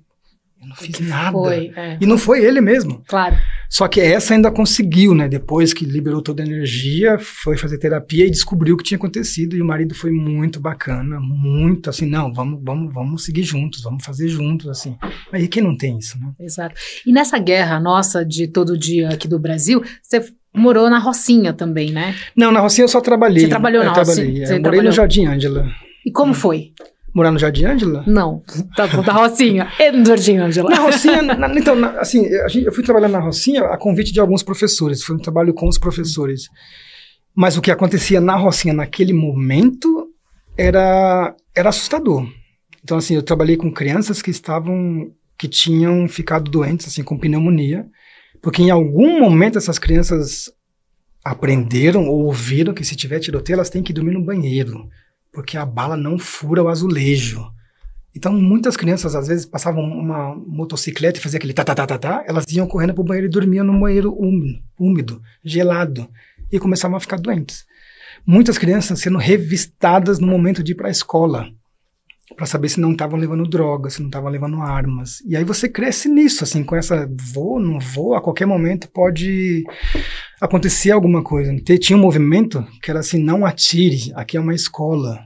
[0.63, 1.33] eu não fiz nada.
[1.33, 1.99] Foi, é.
[2.01, 3.03] E não foi ele mesmo.
[3.07, 3.37] Claro.
[3.69, 5.29] Só que essa ainda conseguiu, né?
[5.29, 9.55] Depois que liberou toda a energia, foi fazer terapia e descobriu o que tinha acontecido.
[9.55, 14.03] E o marido foi muito bacana, muito assim, não, vamos, vamos, vamos seguir juntos, vamos
[14.03, 14.97] fazer juntos, assim.
[15.31, 16.33] Aí quem não tem isso, né?
[16.41, 16.75] Exato.
[17.05, 21.91] E nessa guerra nossa de todo dia aqui do Brasil, você morou na Rocinha também,
[21.91, 22.15] né?
[22.37, 23.45] Não, na Rocinha eu só trabalhei.
[23.45, 24.47] Você trabalhou na Rocinha?
[24.47, 24.57] Trabalhei.
[24.59, 25.67] Eu morei no Jardim Ângela.
[26.05, 26.35] E como hum.
[26.35, 26.73] foi?
[27.15, 28.05] Morar no Jardim Ângela?
[28.07, 28.43] Não,
[28.75, 30.71] tá, da Rocinha e no Jardim Ângela.
[30.71, 34.43] Na Rocinha, na, então, na, assim, eu fui trabalhar na Rocinha a convite de alguns
[34.43, 36.49] professores, foi um trabalho com os professores.
[37.35, 40.09] Mas o que acontecia na Rocinha naquele momento
[40.57, 42.27] era, era assustador.
[42.83, 47.87] Então, assim, eu trabalhei com crianças que estavam, que tinham ficado doentes, assim, com pneumonia,
[48.43, 50.53] porque em algum momento essas crianças
[51.25, 54.89] aprenderam ou ouviram que se tiver tiroteio elas têm que dormir no banheiro,
[55.33, 57.49] porque a bala não fura o azulejo.
[58.15, 61.97] Então muitas crianças às vezes passavam uma motocicleta e fazia aquele tá tá tá tá
[61.97, 66.09] tá, elas iam correndo pro banheiro e dormiam no banheiro úmido, úmido, gelado
[66.51, 67.65] e começavam a ficar doentes.
[68.27, 71.49] Muitas crianças sendo revistadas no momento de ir para a escola
[72.37, 75.21] para saber se não estavam levando drogas, se não estavam levando armas.
[75.27, 79.65] E aí você cresce nisso, assim, com essa vou, não vou, a qualquer momento pode
[80.41, 81.55] acontecia alguma coisa.
[81.79, 85.21] Tinha um movimento que era assim, não atire, aqui é uma escola.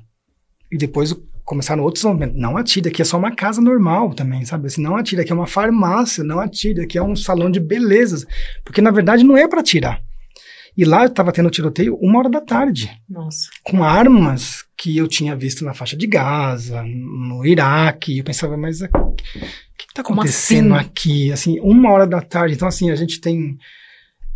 [0.70, 4.66] E depois começaram outros movimentos, não atire, aqui é só uma casa normal também, sabe?
[4.66, 8.26] Assim, não atire, aqui é uma farmácia, não atire, aqui é um salão de belezas.
[8.64, 10.02] Porque na verdade não é para tirar.
[10.76, 12.90] E lá eu estava tendo tiroteio uma hora da tarde.
[13.08, 13.48] Nossa.
[13.62, 18.18] Com armas que eu tinha visto na faixa de Gaza, no Iraque.
[18.18, 18.88] Eu pensava, mas o
[19.76, 20.86] que está acontecendo assim?
[20.86, 21.32] aqui?
[21.32, 22.54] Assim, uma hora da tarde.
[22.54, 23.56] Então, assim, a gente tem.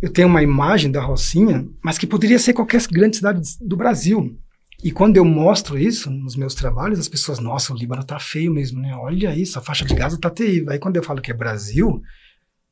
[0.01, 4.35] Eu tenho uma imagem da Rocinha, mas que poderia ser qualquer grande cidade do Brasil.
[4.83, 8.51] E quando eu mostro isso nos meus trabalhos, as pessoas, nossa, o Líbano tá feio
[8.51, 8.95] mesmo, né?
[8.95, 10.71] Olha isso, a faixa de Gaza tá terrível.
[10.71, 12.01] Aí quando eu falo que é Brasil,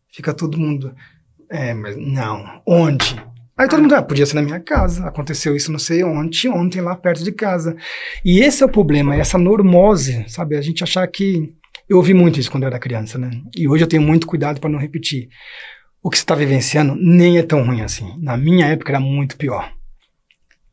[0.08, 0.92] fica todo mundo.
[1.52, 2.62] É, mas não.
[2.66, 3.16] Onde?
[3.60, 6.80] Aí todo mundo, ah, podia ser na minha casa, aconteceu isso não sei onde, ontem
[6.80, 7.76] lá perto de casa.
[8.24, 10.56] E esse é o problema, essa normose, sabe?
[10.56, 11.54] A gente achar que.
[11.90, 13.30] Eu ouvi muito isso quando eu era criança, né?
[13.58, 15.28] E hoje eu tenho muito cuidado para não repetir.
[16.02, 18.16] O que você está vivenciando nem é tão ruim assim.
[18.22, 19.70] Na minha época era muito pior.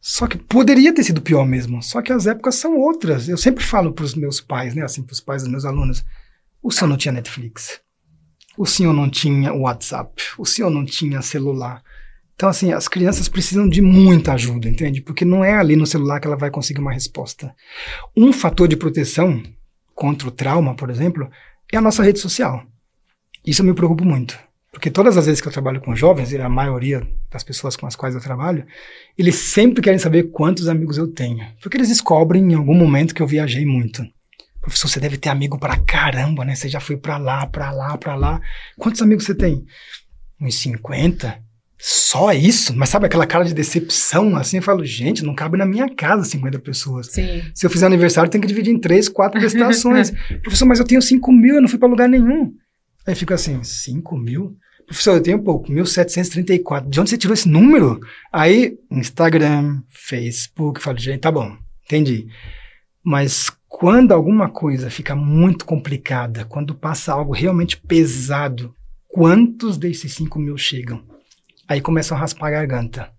[0.00, 1.82] Só que poderia ter sido pior mesmo.
[1.82, 3.28] Só que as épocas são outras.
[3.28, 4.84] Eu sempre falo para os meus pais, né?
[4.84, 6.04] Assim, para os pais dos meus alunos:
[6.62, 7.80] o senhor não tinha Netflix.
[8.56, 10.22] O senhor não tinha WhatsApp.
[10.38, 11.82] O senhor não tinha celular.
[12.36, 15.00] Então, assim, as crianças precisam de muita ajuda, entende?
[15.00, 17.54] Porque não é ali no celular que ela vai conseguir uma resposta.
[18.14, 19.42] Um fator de proteção
[19.94, 21.30] contra o trauma, por exemplo,
[21.72, 22.62] é a nossa rede social.
[23.44, 24.38] Isso eu me preocupo muito.
[24.70, 27.86] Porque todas as vezes que eu trabalho com jovens, e a maioria das pessoas com
[27.86, 28.66] as quais eu trabalho,
[29.16, 31.42] eles sempre querem saber quantos amigos eu tenho.
[31.62, 34.04] Porque eles descobrem em algum momento que eu viajei muito.
[34.60, 36.54] Professor, você deve ter amigo pra caramba, né?
[36.54, 38.42] Você já foi pra lá, pra lá, pra lá.
[38.76, 39.64] Quantos amigos você tem?
[40.38, 41.45] Uns 50?
[41.88, 42.76] Só isso?
[42.76, 44.56] Mas sabe aquela cara de decepção, assim?
[44.56, 47.06] Eu falo, gente, não cabe na minha casa 50 pessoas.
[47.12, 47.44] Sim.
[47.54, 50.10] Se eu fizer aniversário, tem que dividir em três, quatro prestações.
[50.42, 52.52] Professor, mas eu tenho 5 mil, eu não fui para lugar nenhum.
[53.06, 54.56] Aí fica assim, 5 mil?
[54.84, 56.90] Professor, eu tenho pouco, 1734.
[56.90, 58.00] De onde você tirou esse número?
[58.32, 62.26] Aí, Instagram, Facebook, falo, gente, tá bom, entendi.
[63.00, 68.74] Mas quando alguma coisa fica muito complicada, quando passa algo realmente pesado,
[69.06, 71.00] quantos desses 5 mil chegam?
[71.68, 73.10] Aí começam a raspar a garganta.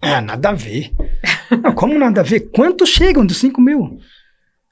[0.00, 0.90] Ah, nada a ver.
[1.62, 2.40] Não, como nada a ver?
[2.50, 3.98] Quantos chegam dos 5 mil?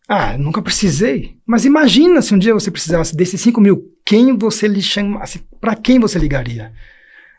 [0.06, 1.36] Ah, nunca precisei.
[1.46, 5.74] Mas imagina se um dia você precisasse desses 5 mil, quem você lhe chamasse, para
[5.74, 6.72] quem você ligaria?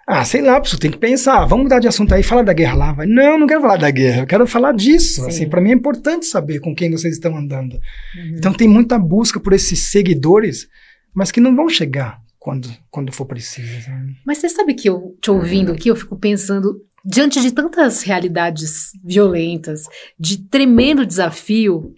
[0.08, 2.76] Ah, sei lá, você tem que pensar, vamos mudar de assunto aí, fala da guerra
[2.76, 2.94] lá.
[2.94, 3.06] Vai.
[3.06, 5.22] Não, não quero falar da guerra, eu quero falar disso.
[5.22, 5.28] Sim.
[5.28, 7.74] Assim, para mim é importante saber com quem vocês estão andando.
[7.74, 8.36] Uhum.
[8.38, 10.68] Então tem muita busca por esses seguidores,
[11.14, 13.82] mas que não vão chegar quando, quando for preciso.
[13.86, 14.18] Sabe?
[14.26, 18.92] Mas você sabe que eu te ouvindo aqui, eu fico pensando, diante de tantas realidades
[19.02, 19.84] violentas,
[20.20, 21.94] de tremendo desafio,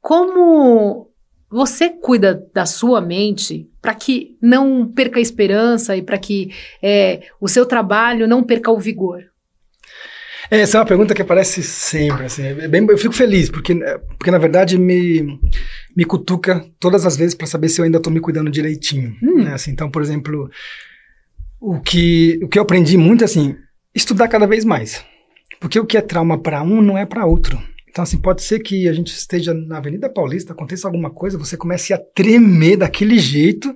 [0.00, 1.10] como
[1.50, 6.50] você cuida da sua mente para que não perca a esperança e para que
[6.82, 9.22] é, o seu trabalho não perca o vigor?
[10.50, 12.26] É, essa é uma pergunta que aparece sempre.
[12.26, 13.74] Assim, é bem, eu fico feliz, porque,
[14.18, 15.38] porque na verdade me,
[15.96, 19.16] me cutuca todas as vezes para saber se eu ainda estou me cuidando direitinho.
[19.22, 19.44] Hum.
[19.44, 19.54] Né?
[19.54, 20.50] Assim, então, por exemplo,
[21.60, 23.56] o que, o que eu aprendi muito é assim,
[23.94, 25.04] estudar cada vez mais.
[25.60, 27.58] Porque o que é trauma para um não é para outro.
[27.88, 31.56] Então, assim, pode ser que a gente esteja na Avenida Paulista, aconteça alguma coisa, você
[31.56, 33.72] comece a tremer daquele jeito.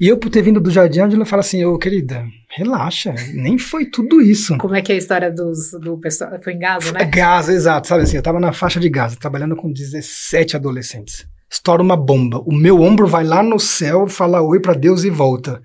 [0.00, 3.86] E eu, por ter vindo do Jardim Ângela, falo assim, ô querida, relaxa, nem foi
[3.86, 4.56] tudo isso.
[4.58, 6.30] Como é que é a história dos, do pessoal?
[6.42, 7.04] Foi em Gaza, né?
[7.04, 7.86] Gaza, exato.
[7.88, 12.42] Sabe assim, eu tava na faixa de Gaza, trabalhando com 17 adolescentes estoura uma bomba.
[12.44, 15.62] O meu ombro vai lá no céu, fala oi para Deus e volta.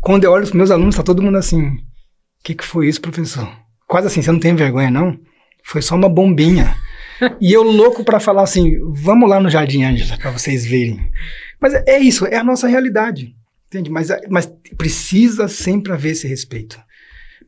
[0.00, 1.76] Quando eu olho os meus alunos, tá todo mundo assim: O
[2.42, 3.48] que, que foi isso, professor?
[3.86, 5.18] Quase assim, você não tem vergonha, não?
[5.62, 6.74] Foi só uma bombinha.
[7.40, 11.10] e eu louco para falar assim: vamos lá no Jardim Ângela para vocês verem.
[11.60, 13.34] Mas é isso, é a nossa realidade.
[13.66, 13.90] Entende?
[13.90, 16.78] Mas, mas precisa sempre haver esse respeito.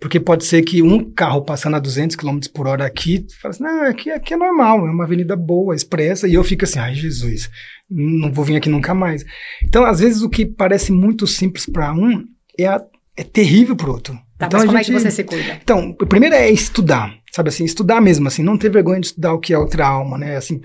[0.00, 3.62] Porque pode ser que um carro passando a 200 km por hora aqui, fala assim,
[3.64, 6.94] não, aqui, aqui é normal, é uma avenida boa, expressa, e eu fico assim, ai
[6.94, 7.50] Jesus,
[7.90, 9.24] não vou vir aqui nunca mais.
[9.62, 12.24] Então, às vezes, o que parece muito simples para um
[12.57, 12.81] é, a,
[13.16, 14.14] é terrível para outro.
[14.38, 15.59] Tá, então, mas como gente, é que você se cuida?
[15.61, 19.33] Então, o primeiro é estudar, sabe assim, estudar mesmo, assim, não ter vergonha de estudar
[19.33, 20.61] o que é o trauma, né, assim,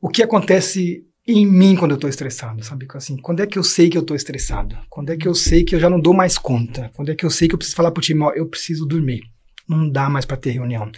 [0.00, 2.86] o que acontece em mim quando eu tô estressado, sabe?
[2.94, 4.76] Assim, quando é que eu sei que eu tô estressado?
[4.88, 6.90] Quando é que eu sei que eu já não dou mais conta?
[6.94, 9.22] Quando é que eu sei que eu preciso falar pro time, ó, eu preciso dormir.
[9.68, 10.90] Não dá mais para ter reunião.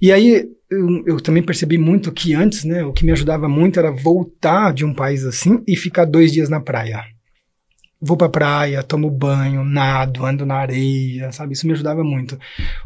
[0.00, 3.78] E aí eu, eu, também percebi muito que antes, né, o que me ajudava muito
[3.78, 7.04] era voltar de um país assim e ficar dois dias na praia.
[8.02, 11.52] Vou pra praia, tomo banho, nado, ando na areia, sabe?
[11.52, 12.38] Isso me ajudava muito.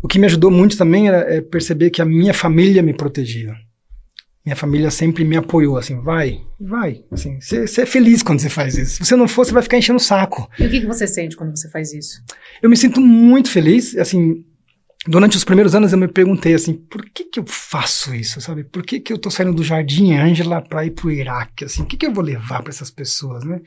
[0.02, 3.54] O que me ajudou muito também era é perceber que a minha família me protegia
[4.44, 8.76] minha família sempre me apoiou, assim, vai, vai, assim, você é feliz quando você faz
[8.76, 8.96] isso.
[8.96, 10.48] Se você não for, você vai ficar enchendo o saco.
[10.58, 12.22] E o que, que você sente quando você faz isso?
[12.62, 14.44] Eu me sinto muito feliz, assim,
[15.06, 18.64] durante os primeiros anos eu me perguntei assim, por que que eu faço isso, sabe?
[18.64, 21.82] Por que que eu tô saindo do Jardim Ângela para ir pro Iraque, assim?
[21.82, 23.60] O que que eu vou levar para essas pessoas, né?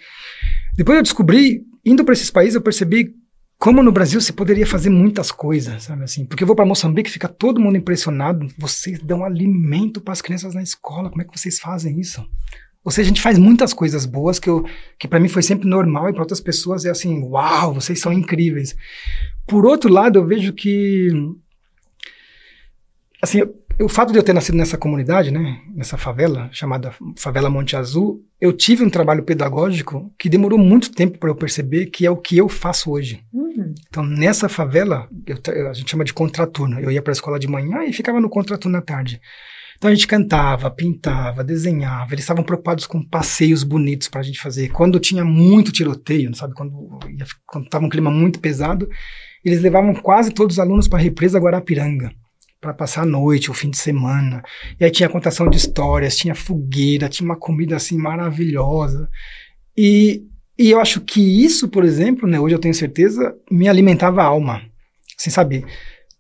[0.76, 3.16] Depois eu descobri, indo para esses países, eu percebi
[3.58, 6.26] como no Brasil você poderia fazer muitas coisas, sabe assim?
[6.26, 10.54] Porque eu vou para Moçambique, fica todo mundo impressionado, vocês dão alimento para as crianças
[10.54, 12.24] na escola, como é que vocês fazem isso?
[12.84, 14.64] Ou seja, a gente faz muitas coisas boas que, eu,
[14.98, 18.14] que para mim foi sempre normal e para outras pessoas é assim, uau, vocês são
[18.14, 18.76] incríveis.
[19.46, 21.10] Por outro lado, eu vejo que
[23.22, 23.42] assim,
[23.84, 28.24] o fato de eu ter nascido nessa comunidade, né, nessa favela chamada Favela Monte Azul,
[28.42, 32.18] eu tive um trabalho pedagógico que demorou muito tempo para eu perceber que é o
[32.18, 33.24] que eu faço hoje.
[33.32, 33.76] Uhum.
[33.88, 35.38] Então, nessa favela, eu,
[35.70, 36.80] a gente chama de contraturno.
[36.80, 39.22] Eu ia para a escola de manhã e ficava no contraturno à tarde.
[39.78, 42.14] Então a gente cantava, pintava, desenhava.
[42.14, 44.70] Eles estavam preocupados com passeios bonitos para a gente fazer.
[44.70, 46.56] Quando tinha muito tiroteio, sabe?
[46.56, 47.00] Quando
[47.64, 48.90] estava um clima muito pesado,
[49.46, 52.12] eles levavam quase todos os alunos para a represa Guarapiranga
[52.60, 54.44] para passar a noite, o fim de semana.
[54.80, 59.10] E aí tinha contação de histórias, tinha fogueira, tinha uma comida assim maravilhosa.
[59.76, 60.24] E,
[60.58, 64.26] e eu acho que isso, por exemplo, né, hoje eu tenho certeza, me alimentava a
[64.26, 64.62] alma.
[65.18, 65.66] Assim, sabe?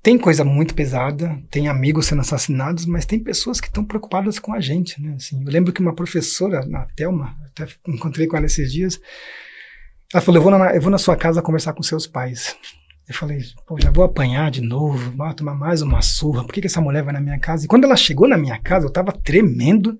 [0.07, 4.53] tem coisa muito pesada, tem amigos sendo assassinados, mas tem pessoas que estão preocupadas com
[4.53, 5.15] a gente, né?
[5.15, 9.01] Assim, eu lembro que uma professora, a Thelma, até encontrei com ela esses dias,
[10.13, 12.55] ela falou, eu vou na, eu vou na sua casa conversar com seus pais.
[13.07, 16.59] Eu falei, pô, já vou apanhar de novo, vou tomar mais uma surra, por que,
[16.59, 17.63] que essa mulher vai na minha casa?
[17.63, 19.97] E quando ela chegou na minha casa, eu tava tremendo,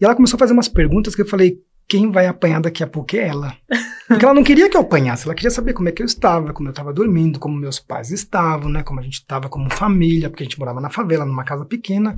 [0.00, 2.88] e ela começou a fazer umas perguntas que eu falei, quem vai apanhar daqui a
[2.88, 3.56] pouco é ela.
[4.08, 6.52] Porque ela não queria que eu apanhasse, ela queria saber como é que eu estava,
[6.52, 10.28] como eu estava dormindo, como meus pais estavam, né, como a gente estava como família,
[10.28, 12.16] porque a gente morava na favela, numa casa pequena.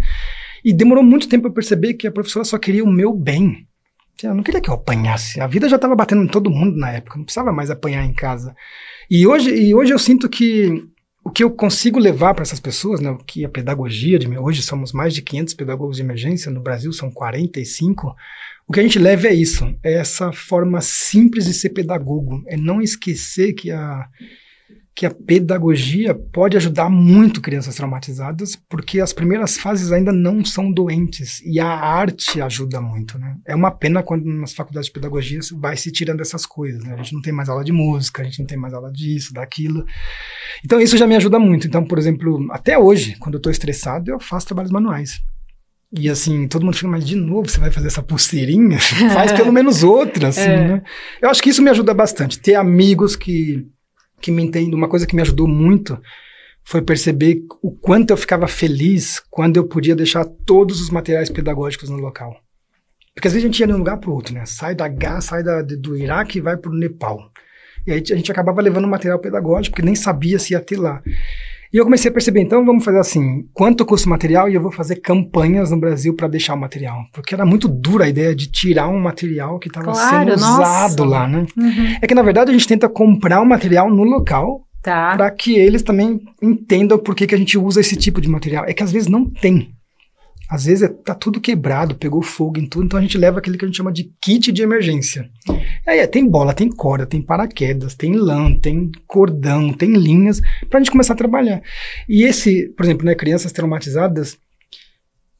[0.64, 3.68] E demorou muito tempo para perceber que a professora só queria o meu bem.
[4.22, 5.40] Ela não queria que eu apanhasse.
[5.40, 8.14] A vida já estava batendo em todo mundo na época, não precisava mais apanhar em
[8.14, 8.54] casa.
[9.10, 10.84] E hoje, e hoje eu sinto que
[11.26, 14.62] o que eu consigo levar para essas pessoas, né, o que a pedagogia de hoje
[14.62, 18.14] somos mais de 500 pedagogos de emergência, no Brasil são 45,
[18.68, 22.56] o que a gente leva é isso, é essa forma simples de ser pedagogo, é
[22.56, 24.08] não esquecer que a,
[24.96, 30.72] que a pedagogia pode ajudar muito crianças traumatizadas, porque as primeiras fases ainda não são
[30.72, 33.36] doentes, e a arte ajuda muito, né?
[33.46, 36.94] É uma pena quando nas faculdades de pedagogia vai se tirando essas coisas, né?
[36.94, 39.34] A gente não tem mais aula de música, a gente não tem mais aula disso,
[39.34, 39.84] daquilo.
[40.64, 41.66] Então isso já me ajuda muito.
[41.66, 45.20] Então, por exemplo, até hoje, quando eu estou estressado, eu faço trabalhos manuais.
[45.92, 48.78] E assim, todo mundo fica, mas de novo você vai fazer essa pulseirinha?
[49.12, 50.68] Faz pelo menos outra, assim, é.
[50.68, 50.82] né?
[51.20, 52.38] Eu acho que isso me ajuda bastante.
[52.38, 53.66] Ter amigos que,
[54.20, 54.74] que me entendem.
[54.74, 56.00] Uma coisa que me ajudou muito
[56.64, 61.88] foi perceber o quanto eu ficava feliz quando eu podia deixar todos os materiais pedagógicos
[61.88, 62.36] no local.
[63.14, 64.44] Porque às vezes a gente ia de um lugar para outro, né?
[64.44, 67.30] Sai da Gá, sai da, do Iraque e vai para o Nepal.
[67.86, 71.00] E aí a gente acabava levando material pedagógico, porque nem sabia se ia ter lá.
[71.72, 74.62] E eu comecei a perceber, então vamos fazer assim, quanto custa o material e eu
[74.62, 77.04] vou fazer campanhas no Brasil para deixar o material.
[77.12, 80.62] Porque era muito dura a ideia de tirar um material que estava claro, sendo nossa.
[80.62, 81.46] usado lá, né?
[81.56, 81.96] Uhum.
[82.00, 85.16] É que na verdade a gente tenta comprar o material no local tá.
[85.16, 88.64] para que eles também entendam por que, que a gente usa esse tipo de material.
[88.66, 89.75] É que às vezes não tem.
[90.48, 93.58] Às vezes é, tá tudo quebrado, pegou fogo em tudo, então a gente leva aquele
[93.58, 95.28] que a gente chama de kit de emergência.
[95.86, 100.78] Aí é, tem bola, tem corda, tem paraquedas, tem lã, tem cordão, tem linhas, pra
[100.78, 101.62] gente começar a trabalhar.
[102.08, 104.38] E esse, por exemplo, né, crianças traumatizadas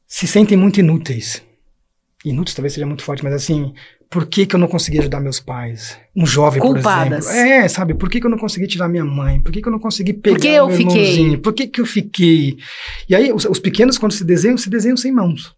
[0.05, 1.43] se sentem muito inúteis.
[2.25, 3.73] Inúteis talvez seja muito forte, mas assim,
[4.09, 5.97] por que, que eu não consegui ajudar meus pais?
[6.15, 7.25] Um jovem, Culpadas.
[7.25, 7.51] por exemplo.
[7.51, 7.93] É, sabe?
[7.93, 9.41] Por que, que eu não consegui tirar minha mãe?
[9.41, 11.11] Por que, que eu não consegui pegar por que eu meu fiquei?
[11.11, 11.39] irmãozinho?
[11.39, 12.57] Por que, que eu fiquei?
[13.09, 15.55] E aí, os, os, pequenos, quando se desenham, se desenham sem mãos.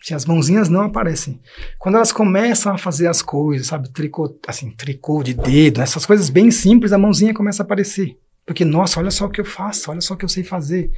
[0.00, 1.40] Se as mãozinhas não aparecem.
[1.76, 3.90] Quando elas começam a fazer as coisas, sabe?
[3.90, 8.16] Tricô, assim, tricô de dedo, essas coisas bem simples, a mãozinha começa a aparecer.
[8.46, 10.90] Porque, nossa, olha só o que eu faço, olha só o que eu sei fazer.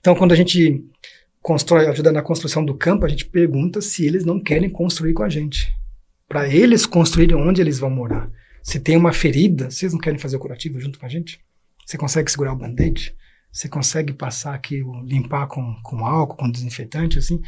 [0.00, 0.82] Então, quando a gente
[1.42, 5.22] constrói, ajuda na construção do campo, a gente pergunta se eles não querem construir com
[5.22, 5.78] a gente
[6.28, 8.30] para eles construírem onde eles vão morar.
[8.62, 11.40] Se tem uma ferida, vocês não querem fazer o curativo junto com a gente?
[11.86, 13.14] Você consegue segurar o band-aid?
[13.50, 17.40] Você consegue passar aqui, limpar com, com álcool, com desinfetante, assim?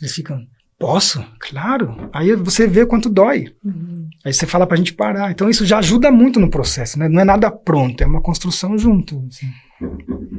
[0.00, 0.46] Eles ficam,
[0.78, 1.24] posso?
[1.40, 2.08] Claro.
[2.12, 3.52] Aí você vê quanto dói.
[3.64, 4.08] Uhum.
[4.24, 5.32] Aí você fala pra gente parar.
[5.32, 7.08] Então isso já ajuda muito no processo, né?
[7.08, 9.26] Não é nada pronto, é uma construção junto.
[9.26, 9.50] Assim.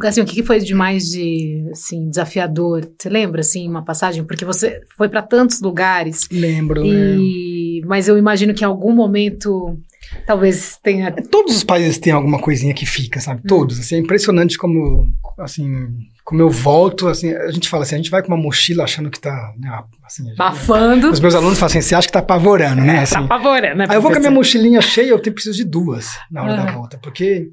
[0.04, 2.90] Assim, o que foi de mais de assim, desafiador?
[2.98, 4.24] Você lembra, assim, uma passagem?
[4.24, 6.28] Porque você foi para tantos lugares.
[6.32, 6.92] Lembro, e...
[6.92, 9.80] lembro mas eu imagino que em algum momento
[10.26, 11.12] talvez tenha.
[11.12, 13.42] Todos os países têm alguma coisinha que fica, sabe?
[13.42, 13.48] Hum.
[13.48, 13.80] Todos.
[13.80, 15.88] Assim, é impressionante como, assim,
[16.24, 19.10] como eu volto, assim, a gente fala assim, a gente vai com uma mochila achando
[19.10, 21.12] que tá, né, assim, Bafando.
[21.12, 23.00] Os meus alunos falam assim, você acha que tá apavorando, né?
[23.00, 23.86] Assim, tá apavorando, né?
[23.90, 26.56] Aí eu vou com a minha mochilinha cheia, eu tenho preciso de duas na hora
[26.58, 27.50] da volta, porque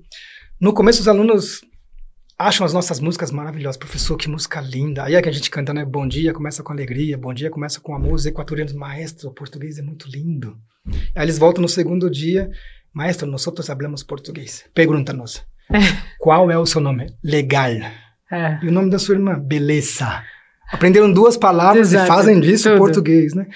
[0.60, 1.60] no começo os alunos
[2.38, 3.76] acham as nossas músicas maravilhosas.
[3.76, 5.04] Professor, que música linda.
[5.04, 5.84] Aí é que a gente canta, né?
[5.84, 8.14] Bom dia começa com alegria, bom dia começa com amor.
[8.14, 10.56] Os equatorianos, maestro, o português é muito lindo.
[11.14, 12.50] Aí eles voltam no segundo dia,
[12.92, 14.64] maestro, nós outros hablamos português.
[14.74, 15.44] Pergunta-nos,
[16.18, 17.12] qual é o seu nome?
[17.24, 17.72] Legal.
[18.30, 18.58] É.
[18.62, 19.38] E o nome da sua irmã?
[19.38, 20.22] Beleza.
[20.70, 22.78] Aprenderam duas palavras Exato, e fazem disso tudo.
[22.78, 23.46] português, né?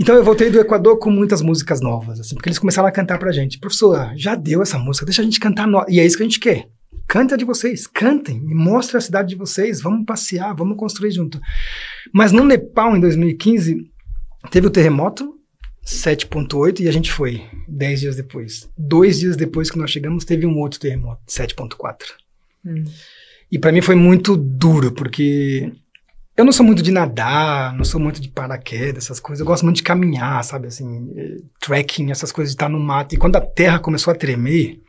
[0.00, 3.18] Então eu voltei do Equador com muitas músicas novas, assim, porque eles começaram a cantar
[3.18, 3.58] pra gente.
[3.58, 5.68] Professor, já deu essa música, deixa a gente cantar.
[5.68, 5.84] No...
[5.88, 6.68] E é isso que a gente quer.
[7.12, 11.38] Canta de vocês, cantem, me mostrem a cidade de vocês, vamos passear, vamos construir junto.
[12.10, 13.86] Mas no Nepal, em 2015,
[14.50, 15.38] teve o terremoto,
[15.84, 18.66] 7.8, e a gente foi, 10 dias depois.
[18.78, 21.96] Dois dias depois que nós chegamos, teve um outro terremoto, 7.4.
[22.64, 22.84] Hum.
[23.50, 25.70] E para mim foi muito duro, porque
[26.34, 29.40] eu não sou muito de nadar, não sou muito de paraquedas, essas coisas.
[29.40, 33.14] Eu gosto muito de caminhar, sabe, assim, eh, trekking, essas coisas de estar no mato.
[33.14, 34.80] E quando a terra começou a tremer,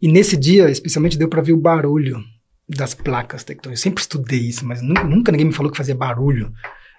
[0.00, 2.22] e nesse dia, especialmente, deu para ver o barulho
[2.68, 3.80] das placas tectônicas.
[3.80, 6.52] Eu sempre estudei isso, mas nunca, nunca, ninguém me falou que fazia barulho.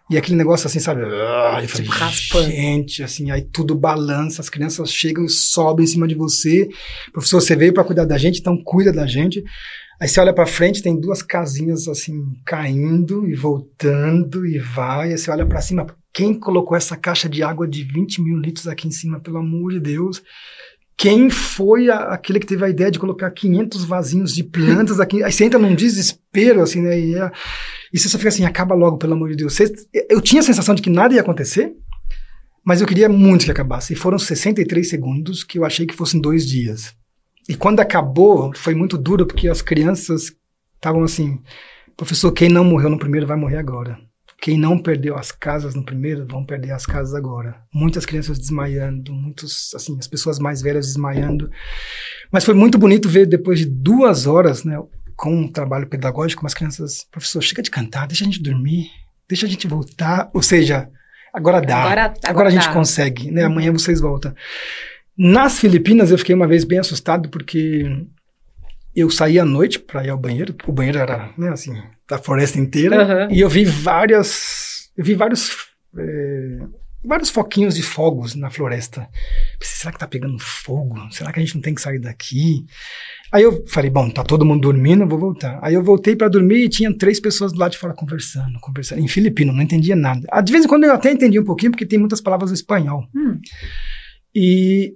[0.09, 1.03] E aquele negócio assim, sabe?
[1.05, 2.49] Ah, falei, tipo, raspando.
[2.49, 6.67] Gente, assim, aí tudo balança, as crianças chegam e sobem em cima de você.
[7.13, 9.41] Professor, você veio para cuidar da gente, então cuida da gente.
[10.01, 15.11] Aí você olha para frente, tem duas casinhas assim caindo e voltando e vai.
[15.11, 18.67] Aí você olha para cima, quem colocou essa caixa de água de 20 mil litros
[18.67, 20.21] aqui em cima, pelo amor de Deus?
[21.01, 25.23] Quem foi a, aquele que teve a ideia de colocar 500 vasinhos de plantas aqui?
[25.23, 26.99] Aí você entra num desespero, assim, né?
[26.99, 27.31] E, é,
[27.91, 29.55] e você só fica assim, acaba logo, pelo amor de Deus.
[29.55, 29.73] Você,
[30.07, 31.73] eu tinha a sensação de que nada ia acontecer,
[32.63, 33.93] mas eu queria muito que acabasse.
[33.93, 36.93] E foram 63 segundos que eu achei que fossem dois dias.
[37.49, 40.31] E quando acabou, foi muito duro, porque as crianças
[40.75, 41.41] estavam assim:
[41.97, 43.97] professor, quem não morreu no primeiro vai morrer agora.
[44.41, 47.61] Quem não perdeu as casas no primeiro vão perder as casas agora.
[47.71, 51.51] Muitas crianças desmaiando, muitos, assim, as pessoas mais velhas desmaiando.
[52.31, 54.81] Mas foi muito bonito ver depois de duas horas, né,
[55.15, 58.89] com um trabalho pedagógico, as crianças, professor, chega de cantar, deixa a gente dormir,
[59.29, 60.31] deixa a gente voltar.
[60.33, 60.89] Ou seja,
[61.31, 61.83] agora dá.
[61.83, 62.73] Agora, agora, agora a gente dá.
[62.73, 63.43] consegue, né?
[63.43, 64.33] Amanhã vocês voltam.
[65.15, 67.85] Nas Filipinas, eu fiquei uma vez bem assustado porque
[68.95, 71.73] eu saí à noite para ir ao banheiro, o banheiro era, né, assim,
[72.07, 73.35] da floresta inteira, uhum.
[73.35, 75.55] e eu vi várias, eu vi vários,
[75.97, 76.59] é,
[77.03, 79.07] vários foquinhos de fogos na floresta.
[79.57, 80.95] Pensei, será que tá pegando fogo?
[81.11, 82.65] Será que a gente não tem que sair daqui?
[83.31, 85.57] Aí eu falei, bom, tá todo mundo dormindo, vou voltar.
[85.61, 89.01] Aí eu voltei para dormir e tinha três pessoas do lado de fora conversando, conversando,
[89.01, 90.27] em filipino, não entendia nada.
[90.41, 93.07] De vez em quando eu até entendi um pouquinho, porque tem muitas palavras em espanhol.
[93.15, 93.39] Hum.
[94.35, 94.95] E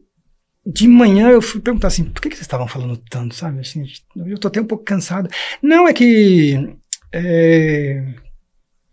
[0.65, 3.59] de manhã eu fui perguntar assim, por que, que vocês estavam falando tanto, sabe?
[3.59, 5.29] Assim, eu tô até um pouco cansado.
[5.61, 6.75] Não, é que
[7.13, 8.03] é,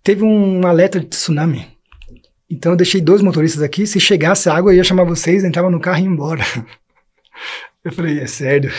[0.02, 1.66] teve um alerta de tsunami.
[2.50, 5.80] Então eu deixei dois motoristas aqui, se chegasse água eu ia chamar vocês, entrava no
[5.80, 6.44] carro e ia embora.
[7.84, 8.70] Eu falei, é sério?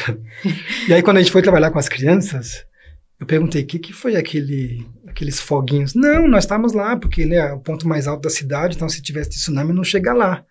[0.87, 2.65] e aí quando a gente foi trabalhar com as crianças,
[3.19, 5.93] eu perguntei, o que, que foi aquele, aqueles foguinhos?
[5.93, 9.01] Não, nós estávamos lá, porque né, é o ponto mais alto da cidade, então se
[9.01, 10.45] tivesse tsunami não chega lá.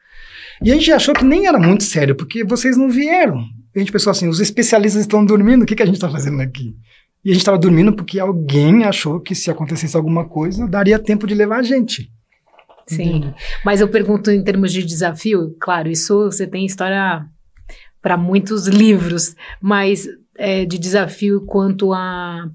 [0.62, 3.44] E a gente achou que nem era muito sério, porque vocês não vieram.
[3.74, 6.40] A gente pensou assim, os especialistas estão dormindo, o que, que a gente está fazendo
[6.40, 6.76] aqui?
[7.24, 11.26] E a gente estava dormindo porque alguém achou que se acontecesse alguma coisa, daria tempo
[11.26, 12.10] de levar a gente.
[12.86, 13.32] Sim,
[13.64, 17.24] mas eu pergunto em termos de desafio, claro, isso você tem história
[18.02, 22.48] para muitos livros, mas é, de desafio quanto à a,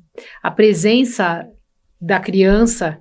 [0.43, 1.47] a presença
[1.99, 2.99] da criança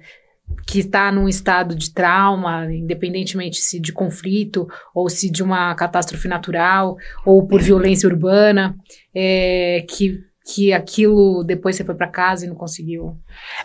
[0.66, 6.28] que está num estado de trauma, independentemente se de conflito ou se de uma catástrofe
[6.28, 8.76] natural ou por violência urbana,
[9.14, 13.16] é, que, que aquilo depois você foi para casa e não conseguiu?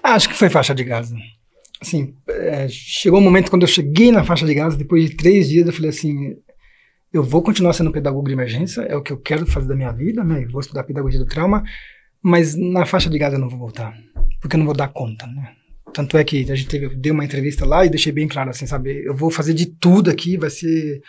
[0.04, 1.16] Acho que foi faixa de Gaza.
[1.82, 5.50] Assim, é, chegou um momento quando eu cheguei na faixa de Gaza, depois de três
[5.50, 6.36] dias, eu falei assim,
[7.12, 9.92] eu vou continuar sendo pedagogo de emergência, é o que eu quero fazer da minha
[9.92, 10.44] vida, né?
[10.44, 11.64] Eu vou estudar pedagogia do trauma,
[12.22, 13.98] mas na faixa de Gaza eu não vou voltar,
[14.40, 15.56] porque eu não vou dar conta, né?
[15.94, 18.66] Tanto é que a gente teve, deu uma entrevista lá e deixei bem claro assim,
[18.66, 19.04] sabe?
[19.06, 21.02] Eu vou fazer de tudo aqui, vai ser.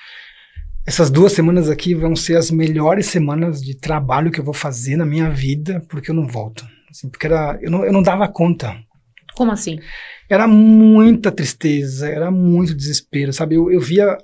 [0.87, 4.97] Essas duas semanas aqui vão ser as melhores semanas de trabalho que eu vou fazer
[4.97, 6.67] na minha vida, porque eu não volto.
[6.91, 8.77] Assim, porque era, eu, não, eu não dava conta.
[9.35, 9.79] Como assim?
[10.29, 13.55] Era muita tristeza, era muito desespero, sabe?
[13.55, 14.19] Eu, eu via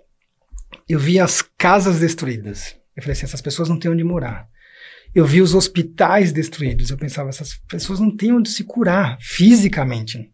[0.89, 2.77] eu via as casas destruídas.
[2.97, 4.49] Eu falei assim, essas pessoas não têm onde morar.
[5.15, 6.91] Eu vi os hospitais destruídos.
[6.91, 10.31] Eu pensava, essas pessoas não têm onde se curar fisicamente.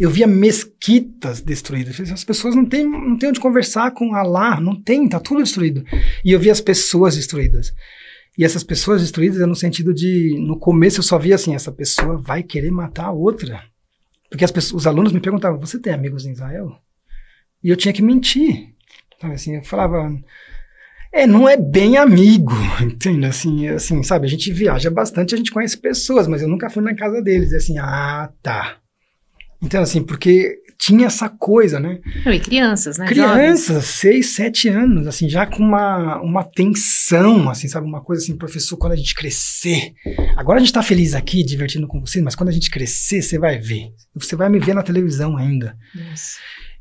[0.00, 2.00] Eu via mesquitas destruídas.
[2.10, 5.84] As pessoas não têm, não têm onde conversar com Allah, não tem, tá tudo destruído.
[6.24, 7.72] E eu via as pessoas destruídas.
[8.36, 11.70] E essas pessoas destruídas é no sentido de, no começo eu só via assim, essa
[11.70, 13.62] pessoa vai querer matar a outra.
[14.28, 16.76] Porque as pessoas, os alunos me perguntavam, você tem amigos em Israel?
[17.62, 18.74] E eu tinha que mentir.
[19.16, 20.10] Então, assim, eu falava,
[21.12, 23.24] É, não é bem amigo, entende?
[23.26, 26.82] Assim, assim, sabe, a gente viaja bastante, a gente conhece pessoas, mas eu nunca fui
[26.82, 27.52] na casa deles.
[27.52, 28.78] E assim, ah, tá.
[29.62, 31.98] Então, assim, porque tinha essa coisa, né?
[32.26, 33.06] E crianças, né?
[33.06, 37.86] Crianças, seis, sete anos, assim, já com uma, uma tensão, assim, sabe?
[37.86, 39.92] Uma coisa assim, professor, quando a gente crescer.
[40.36, 43.38] Agora a gente tá feliz aqui, divertindo com vocês, mas quando a gente crescer, você
[43.38, 43.92] vai ver.
[44.14, 45.76] Você vai me ver na televisão ainda.
[45.94, 46.38] Nossa.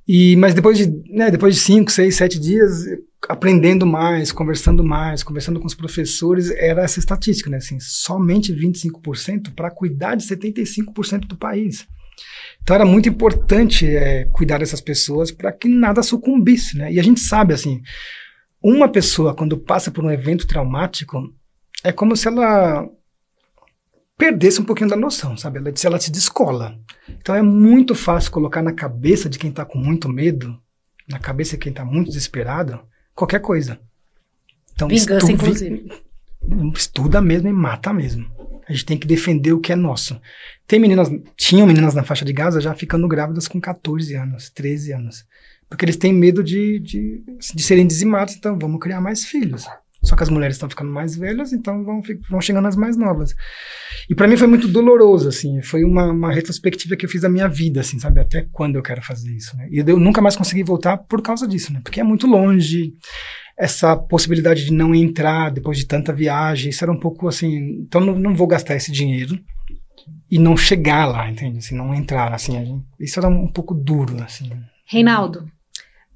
[0.07, 2.83] E, mas depois de, né, depois de cinco, seis, sete dias,
[3.29, 7.57] aprendendo mais, conversando mais, conversando com os professores, era essa estatística, né?
[7.57, 11.87] Assim, somente 25% para cuidar de 75% do país.
[12.63, 16.91] Então era muito importante é, cuidar dessas pessoas para que nada sucumbisse, né?
[16.91, 17.81] E a gente sabe assim,
[18.61, 21.21] uma pessoa quando passa por um evento traumático
[21.83, 22.87] é como se ela
[24.17, 25.59] perdesse um pouquinho da noção, sabe?
[25.59, 26.79] Ela, se ela se descola.
[27.09, 30.57] Então é muito fácil colocar na cabeça de quem está com muito medo,
[31.09, 32.79] na cabeça de quem está muito desesperado,
[33.13, 33.77] qualquer coisa.
[34.73, 35.89] Então, Vingança, inclusive.
[36.73, 38.25] Estuda mesmo e mata mesmo.
[38.67, 40.19] A gente tem que defender o que é nosso.
[40.67, 44.93] Tem meninas, tinham meninas na faixa de Gaza já ficando grávidas com 14 anos, 13
[44.93, 45.25] anos.
[45.69, 47.23] Porque eles têm medo de, de,
[47.55, 49.65] de serem dizimados, então vamos criar mais filhos.
[50.03, 53.33] Só que as mulheres estão ficando mais velhas, então vão, vão chegando as mais novas.
[54.09, 55.61] E para mim foi muito doloroso, assim.
[55.61, 58.19] Foi uma, uma, retrospectiva que eu fiz da minha vida, assim, sabe?
[58.19, 59.67] Até quando eu quero fazer isso, né?
[59.71, 61.79] E eu nunca mais consegui voltar por causa disso, né?
[61.81, 62.93] Porque é muito longe.
[63.57, 67.81] Essa possibilidade de não entrar depois de tanta viagem, isso era um pouco assim.
[67.81, 69.39] Então não, não vou gastar esse dinheiro
[70.29, 71.59] e não chegar lá, entende?
[71.59, 74.49] Assim, não entrar, assim, isso era um pouco duro, assim.
[74.85, 75.47] Reinaldo,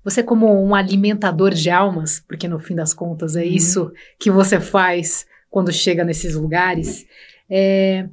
[0.03, 3.47] você como um alimentador de almas, porque no fim das contas é uhum.
[3.47, 7.05] isso que você faz quando chega nesses lugares,
[7.49, 8.09] é,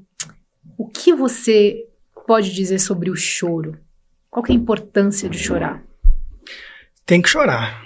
[0.76, 1.86] o que você
[2.26, 3.78] pode dizer sobre o choro?
[4.30, 5.82] Qual é a importância de chorar?
[7.06, 7.84] Tem que chorar.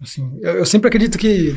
[0.00, 1.54] Assim, eu, eu sempre acredito que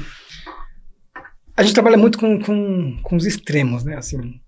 [1.56, 3.96] a gente trabalha muito com, com, com os extremos, né?
[3.96, 4.39] Assim,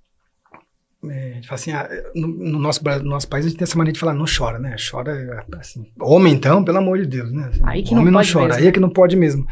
[1.10, 4.00] é, assim, ah, no, no, nosso, no nosso país a gente tem essa mania de
[4.00, 4.76] falar, não chora, né?
[4.90, 7.50] Chora, assim, homem então, pelo amor de Deus, né?
[7.50, 8.62] Assim, aí que homem não, não chora, mesmo.
[8.62, 9.46] aí é que não pode mesmo.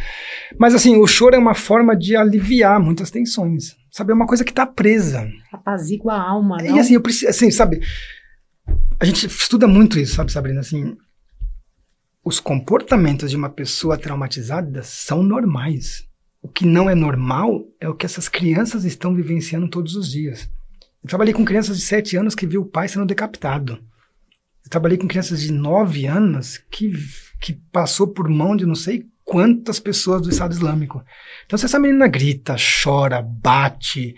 [0.57, 4.11] Mas assim, o choro é uma forma de aliviar muitas tensões, sabe?
[4.11, 5.27] É uma coisa que tá presa.
[5.51, 6.75] Apazigua a alma, não?
[6.75, 7.81] E assim, eu preciso, assim, sabe?
[8.99, 10.61] A gente estuda muito isso, sabe, Sabrina?
[10.61, 10.95] Assim,
[12.23, 16.07] os comportamentos de uma pessoa traumatizada são normais.
[16.41, 20.49] O que não é normal é o que essas crianças estão vivenciando todos os dias.
[21.03, 23.73] Eu trabalhei com crianças de 7 anos que viu o pai sendo decapitado.
[24.63, 26.93] Eu trabalhei com crianças de 9 anos que,
[27.41, 31.03] que passou por mão de não sei quantas pessoas do Estado Islâmico.
[31.45, 34.15] Então, se essa menina grita, chora, bate,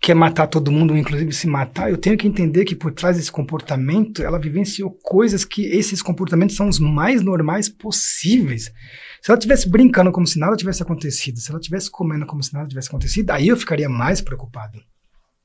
[0.00, 3.30] quer matar todo mundo, inclusive se matar, eu tenho que entender que por trás desse
[3.30, 8.72] comportamento, ela vivenciou coisas que esses comportamentos são os mais normais possíveis.
[9.20, 12.54] Se ela estivesse brincando como se nada tivesse acontecido, se ela estivesse comendo como se
[12.54, 14.80] nada tivesse acontecido, aí eu ficaria mais preocupado.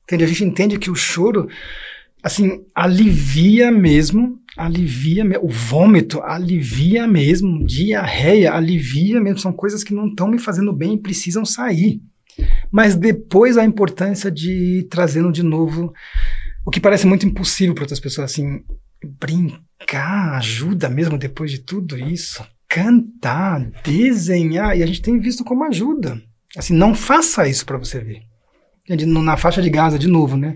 [0.03, 0.23] Entende?
[0.23, 1.49] A gente entende que o choro,
[2.23, 10.07] assim, alivia mesmo, alivia, o vômito alivia mesmo, diarreia alivia mesmo, são coisas que não
[10.07, 11.99] estão me fazendo bem e precisam sair.
[12.71, 15.93] Mas depois a importância de ir trazendo de novo
[16.65, 18.63] o que parece muito impossível para outras pessoas, assim,
[19.19, 25.63] brincar ajuda mesmo depois de tudo isso, cantar, desenhar, e a gente tem visto como
[25.63, 26.19] ajuda.
[26.57, 28.23] Assim, não faça isso para você ver
[28.87, 30.55] na faixa de Gaza de novo, né?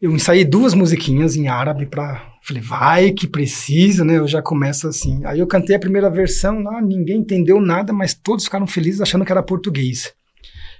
[0.00, 4.18] Eu ensaiei duas musiquinhas em árabe para falei, vai que precisa, né?
[4.18, 5.24] Eu já começo assim.
[5.24, 9.24] Aí eu cantei a primeira versão, lá ninguém entendeu nada, mas todos ficaram felizes achando
[9.24, 10.12] que era português.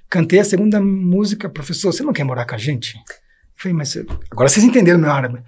[0.09, 2.97] Cantei a segunda música, professor, você não quer morar com a gente?
[2.97, 3.03] Eu
[3.57, 3.97] falei, mas
[4.31, 5.41] agora vocês entenderam meu árabe.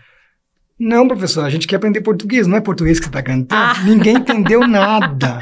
[0.78, 3.80] Não, professor, a gente quer aprender português, não é português que você está cantando.
[3.80, 3.82] Ah.
[3.84, 5.40] Ninguém entendeu nada.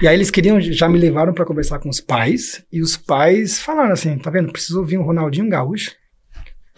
[0.00, 3.58] e aí eles queriam, já me levaram para conversar com os pais, e os pais
[3.58, 5.90] falaram assim: tá vendo, preciso ouvir um Ronaldinho Gaúcho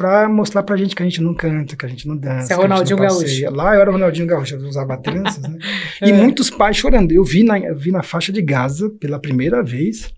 [0.00, 2.46] para mostrar pra gente que a gente não canta, que a gente não dança.
[2.46, 3.50] Você é Ronaldinho Gaúcho.
[3.50, 5.58] Lá eu era Ronaldinho Gaúcho, eu usava tranças, né?
[6.00, 6.08] é.
[6.08, 7.12] E muitos pais chorando.
[7.12, 10.10] Eu vi, na, eu vi na faixa de Gaza, pela primeira vez,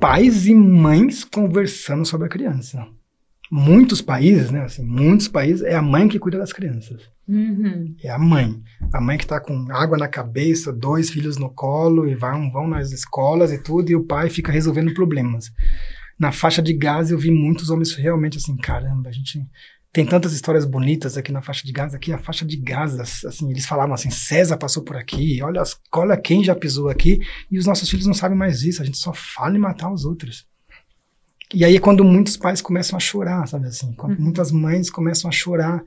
[0.00, 2.86] pais e mães conversando sobre a criança
[3.54, 4.62] muitos países, né?
[4.62, 7.02] Assim, muitos países é a mãe que cuida das crianças.
[7.28, 7.94] Uhum.
[8.02, 8.60] É a mãe.
[8.92, 12.66] A mãe que está com água na cabeça, dois filhos no colo e vão, vão
[12.66, 15.52] nas escolas e tudo, e o pai fica resolvendo problemas.
[16.18, 19.40] Na faixa de Gaza eu vi muitos homens realmente assim, caramba, a gente
[19.94, 23.48] tem tantas histórias bonitas aqui na faixa de Gaza, aqui a faixa de Gaza, assim,
[23.48, 27.64] eles falavam assim, César passou por aqui, olha, olha quem já pisou aqui, e os
[27.64, 30.48] nossos filhos não sabem mais isso, a gente só fala em matar os outros.
[31.54, 33.92] E aí é quando muitos pais começam a chorar, sabe assim?
[33.92, 34.24] Quando uhum.
[34.24, 35.80] muitas mães começam a chorar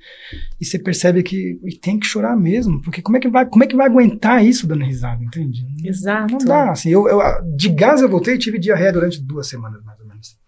[0.61, 3.67] e você percebe que tem que chorar mesmo, porque como é que vai, como é
[3.67, 5.67] que vai aguentar isso dando risada, entende?
[5.83, 6.31] Exato.
[6.31, 7.19] Não dá, assim, eu, eu
[7.57, 10.46] de gás eu voltei e tive diarreia durante duas semanas mais ou menos.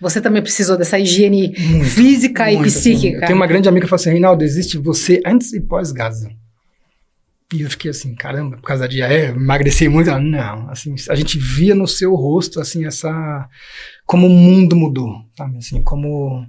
[0.00, 2.96] Você também precisou dessa higiene muito, física muito, e psíquica.
[2.96, 3.14] Assim.
[3.14, 6.30] Eu tenho uma grande amiga que fala assim, Reinaldo, existe você antes e pós-Gaza.
[7.52, 10.10] E eu fiquei assim, caramba, por causa da diarreia, emagreci muito.
[10.10, 13.48] Ela, não, assim, a gente via no seu rosto, assim, essa...
[14.04, 15.56] Como o mundo mudou, sabe?
[15.56, 16.46] Assim, como...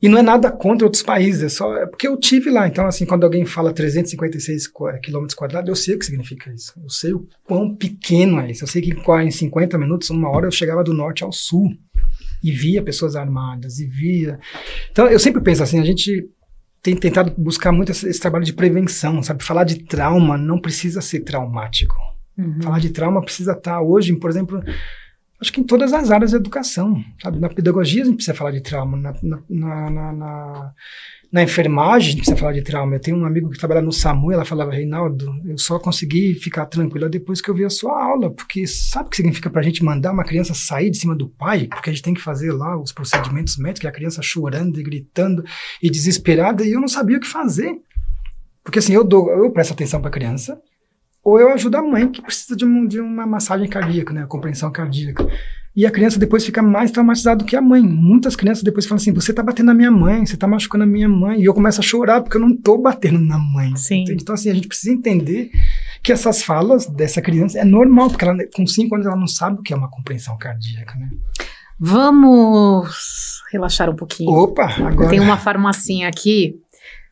[0.00, 1.76] E não é nada contra outros países, é só...
[1.78, 4.70] É porque eu tive lá, então, assim, quando alguém fala 356
[5.02, 6.72] quilômetros quadrados, eu sei o que significa isso.
[6.80, 8.62] Eu sei o quão pequeno é isso.
[8.62, 11.70] Eu sei que em 50 minutos, uma hora, eu chegava do norte ao sul.
[12.46, 14.38] E via pessoas armadas, e via...
[14.90, 16.28] Então, eu sempre penso assim, a gente
[16.80, 19.42] tem tentado buscar muito esse, esse, trabalho de prevenção, sabe?
[19.42, 21.96] Falar de trauma não precisa ser traumático.
[22.38, 22.62] Uhum.
[22.62, 24.62] Falar de trauma precisa estar hoje, por exemplo,
[25.40, 27.40] acho que em todas as áreas da educação, sabe?
[27.40, 30.72] Na pedagogia a gente precisa falar de trauma, na, na, na, na
[31.30, 32.94] na enfermagem, a gente precisa falar de trauma.
[32.94, 36.66] Eu tenho um amigo que trabalha no SAMU ela falava, Reinaldo, eu só consegui ficar
[36.66, 39.64] tranquila depois que eu vi a sua aula, porque sabe o que significa para a
[39.64, 41.66] gente mandar uma criança sair de cima do pai?
[41.66, 45.44] Porque a gente tem que fazer lá os procedimentos médicos, a criança chorando e gritando
[45.82, 47.80] e desesperada, e eu não sabia o que fazer.
[48.62, 50.60] Porque assim, eu, dou, eu presto atenção para a criança,
[51.22, 54.70] ou eu ajudo a mãe que precisa de, um, de uma massagem cardíaca, né, compreensão
[54.70, 55.26] cardíaca.
[55.76, 57.82] E a criança depois fica mais traumatizada do que a mãe.
[57.82, 60.86] Muitas crianças depois falam assim: você tá batendo na minha mãe, você tá machucando a
[60.86, 61.38] minha mãe.
[61.38, 63.76] E eu começo a chorar porque eu não tô batendo na mãe.
[63.76, 64.04] Sim.
[64.08, 65.50] Então, assim, a gente precisa entender
[66.02, 69.60] que essas falas dessa criança é normal, porque ela, com cinco anos ela não sabe
[69.60, 71.10] o que é uma compreensão cardíaca, né?
[71.78, 74.30] Vamos relaxar um pouquinho.
[74.30, 75.10] Opa, agora.
[75.10, 76.58] Tem uma farmacinha aqui,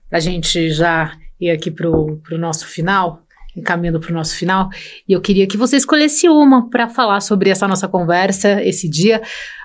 [0.09, 3.24] pra gente já ir aqui pro, pro nosso final
[3.57, 4.69] encaminhando para o nosso final,
[5.09, 9.23] e eu queria que você escolhesse uma para falar sobre essa nossa conversa, esse dia,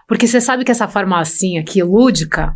[0.07, 2.55] porque você sabe que essa farmacinha aqui, lúdica,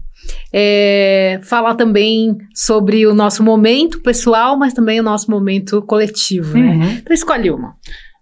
[0.52, 6.70] é, fala também sobre o nosso momento pessoal, mas também o nosso momento coletivo, né?
[6.70, 6.80] uhum.
[6.80, 6.98] né?
[7.02, 7.76] Então escolhe uma.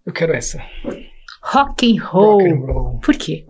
[0.06, 0.62] Eu quero essa.
[1.44, 2.40] Rock and roll.
[2.40, 3.00] Rock and roll.
[3.00, 3.46] Por quê?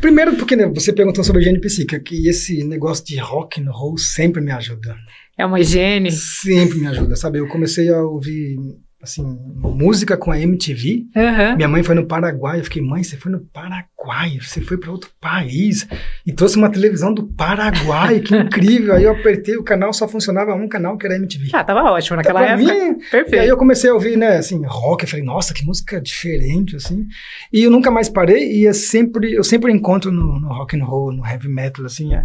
[0.00, 3.96] Primeiro porque né, você perguntou sobre a psíquica, que esse negócio de rock and roll
[3.98, 4.96] sempre me ajuda.
[5.36, 6.10] É uma higiene?
[6.10, 7.38] Sempre me ajuda, sabe?
[7.38, 8.56] Eu comecei a ouvir,
[9.02, 9.24] assim,
[9.58, 11.06] música com a MTV.
[11.14, 11.56] Uhum.
[11.56, 12.60] Minha mãe foi no Paraguai.
[12.60, 14.38] Eu fiquei, mãe, você foi no Paraguai?
[14.40, 15.88] Você foi para outro país
[16.24, 18.94] e trouxe uma televisão do Paraguai, que incrível.
[18.94, 21.50] Aí eu apertei o canal, só funcionava um canal que era MTV.
[21.52, 22.72] Ah, tava ótimo naquela pra época.
[22.72, 23.34] Mim, Perfeito.
[23.34, 25.02] E aí eu comecei a ouvir, né, assim, rock.
[25.02, 27.06] Eu falei, nossa, que música diferente, assim.
[27.52, 30.84] E eu nunca mais parei e é sempre, eu sempre encontro no, no rock and
[30.84, 32.24] roll, no heavy metal, assim, é,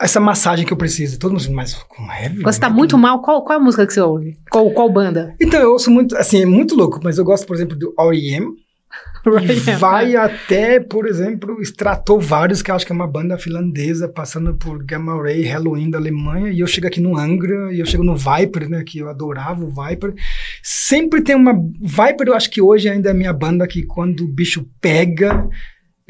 [0.00, 1.18] essa massagem que eu preciso.
[1.18, 2.42] Todo mundo mas com heavy?
[2.42, 4.36] Você tá muito mal, qual, qual a música que você ouve?
[4.50, 5.34] Qual, qual banda?
[5.40, 8.56] Então, eu ouço muito, assim, é muito louco, mas eu gosto, por exemplo, do R.E.M.,
[9.78, 14.82] vai até, por exemplo, Stratovarius, que eu acho que é uma banda finlandesa, passando por
[14.82, 18.16] Gamma Ray, Halloween da Alemanha, e eu chego aqui no Angra, e eu chego no
[18.16, 20.14] Viper, né, que eu adorava o Viper.
[20.62, 21.52] Sempre tem uma...
[21.52, 25.46] Viper, eu acho que hoje ainda é a minha banda que quando o bicho pega,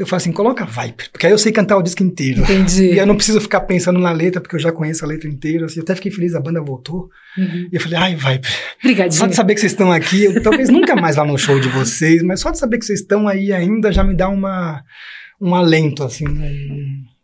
[0.01, 2.41] eu falo assim, coloca Viper, porque aí eu sei cantar o disco inteiro.
[2.41, 2.81] Entendi.
[2.91, 5.67] E eu não preciso ficar pensando na letra, porque eu já conheço a letra inteira.
[5.67, 7.11] Assim, eu até fiquei feliz, a banda voltou.
[7.37, 7.69] Uhum.
[7.71, 8.51] E eu falei, ai, Viper.
[8.83, 9.19] Obrigadinho.
[9.19, 11.69] Só de saber que vocês estão aqui, eu talvez nunca mais vá no show de
[11.69, 14.83] vocês, mas só de saber que vocês estão aí ainda já me dá uma,
[15.39, 16.51] um alento, assim, né?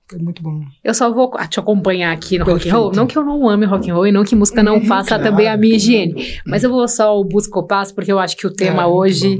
[0.07, 0.61] Foi muito bom.
[0.85, 2.66] Eu só vou te acompanhar aqui no Perfeito.
[2.66, 2.93] rock and roll.
[2.95, 5.16] Não que eu não ame rock and roll e não que música não hum, faça
[5.16, 5.24] claro.
[5.24, 6.39] também a minha higiene.
[6.45, 9.37] Mas eu vou só o busco passo porque eu acho que o tema é, hoje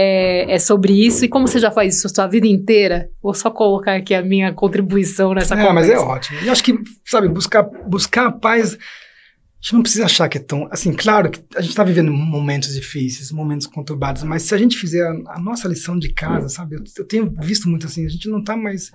[0.00, 1.24] é, é, sobre isso.
[1.24, 4.22] E como você já faz isso a sua vida inteira, vou só colocar aqui a
[4.22, 5.74] minha contribuição nessa é, conversa.
[5.74, 6.40] mas é ótimo.
[6.40, 8.74] E acho que, sabe, buscar, buscar a paz.
[8.74, 10.66] A gente não precisa achar que é tão.
[10.70, 14.74] Assim, claro que a gente está vivendo momentos difíceis, momentos conturbados, mas se a gente
[14.74, 16.76] fizer a, a nossa lição de casa, sabe?
[16.76, 18.90] Eu, eu, tenho visto muito assim, a gente não está mais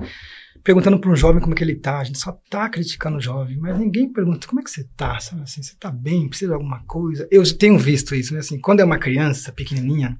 [0.63, 3.21] perguntando para um jovem como é que ele está, a gente só está criticando o
[3.21, 5.43] jovem, mas ninguém pergunta como é que você está, sabe?
[5.43, 7.27] Assim, você está bem, precisa de alguma coisa?
[7.29, 8.39] Eu tenho visto isso, né?
[8.39, 10.17] Assim, quando é uma criança pequenininha,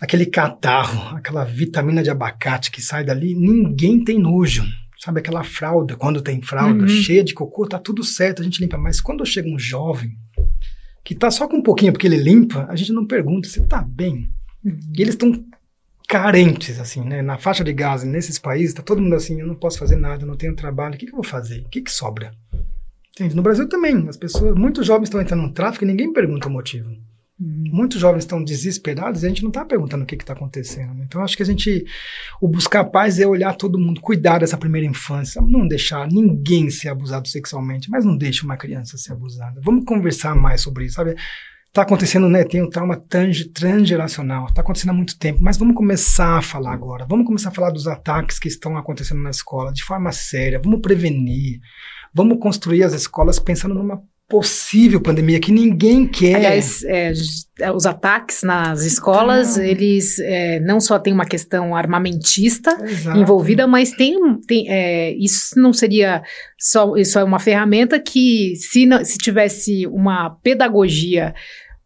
[0.00, 4.64] aquele catarro, aquela vitamina de abacate que sai dali, ninguém tem nojo.
[4.98, 6.88] Sabe aquela fralda, quando tem fralda uhum.
[6.88, 8.76] cheia de cocô, tá tudo certo, a gente limpa.
[8.76, 10.16] Mas quando chega um jovem
[11.04, 13.80] que tá só com um pouquinho porque ele limpa, a gente não pergunta, você tá
[13.80, 14.28] bem?
[14.64, 14.78] Uhum.
[14.96, 15.32] E eles estão
[16.08, 17.22] carentes, assim, né?
[17.22, 20.24] Na faixa de Gaza, nesses países, tá todo mundo assim, eu não posso fazer nada,
[20.24, 21.60] eu não tenho trabalho, o que, que eu vou fazer?
[21.60, 22.32] O que, que sobra?
[23.12, 23.36] Entende?
[23.36, 26.50] No Brasil também, as pessoas, muitos jovens estão entrando no tráfico e ninguém pergunta o
[26.50, 26.90] motivo.
[27.40, 30.92] Muitos jovens estão desesperados e a gente não está perguntando o que está acontecendo.
[30.94, 31.04] Né?
[31.06, 31.84] Então, acho que a gente.
[32.40, 36.88] O buscar paz é olhar todo mundo, cuidar dessa primeira infância, não deixar ninguém ser
[36.88, 39.60] abusado sexualmente, mas não deixe uma criança ser abusada.
[39.62, 41.14] Vamos conversar mais sobre isso, sabe?
[41.68, 42.42] Está acontecendo, né?
[42.42, 47.06] Tem o trauma transgeracional, está acontecendo há muito tempo, mas vamos começar a falar agora.
[47.08, 50.60] Vamos começar a falar dos ataques que estão acontecendo na escola de forma séria.
[50.60, 51.60] Vamos prevenir.
[52.12, 56.36] Vamos construir as escolas pensando numa possível pandemia que ninguém quer.
[56.36, 57.12] Aliás, é,
[57.60, 63.18] é, os ataques nas escolas, então, eles é, não só tem uma questão armamentista exato.
[63.18, 64.16] envolvida, mas tem,
[64.46, 66.22] tem é, isso não seria
[66.58, 71.34] só isso é uma ferramenta que se, não, se tivesse uma pedagogia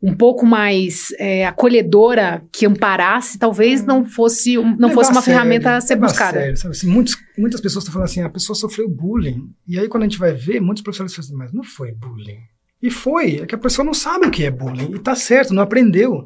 [0.03, 5.77] um pouco mais é, acolhedora que amparasse, talvez não fosse não fosse uma sério, ferramenta
[5.77, 6.41] a ser buscada.
[6.41, 6.75] Sério, sabe?
[6.75, 9.51] Assim, muitos, muitas pessoas estão falando assim, a pessoa sofreu bullying.
[9.67, 12.41] E aí quando a gente vai ver, muitos professores falam assim, mas não foi bullying.
[12.83, 14.93] E foi, é que a pessoa não sabe o que é bullying.
[14.97, 16.25] E tá certo, não aprendeu.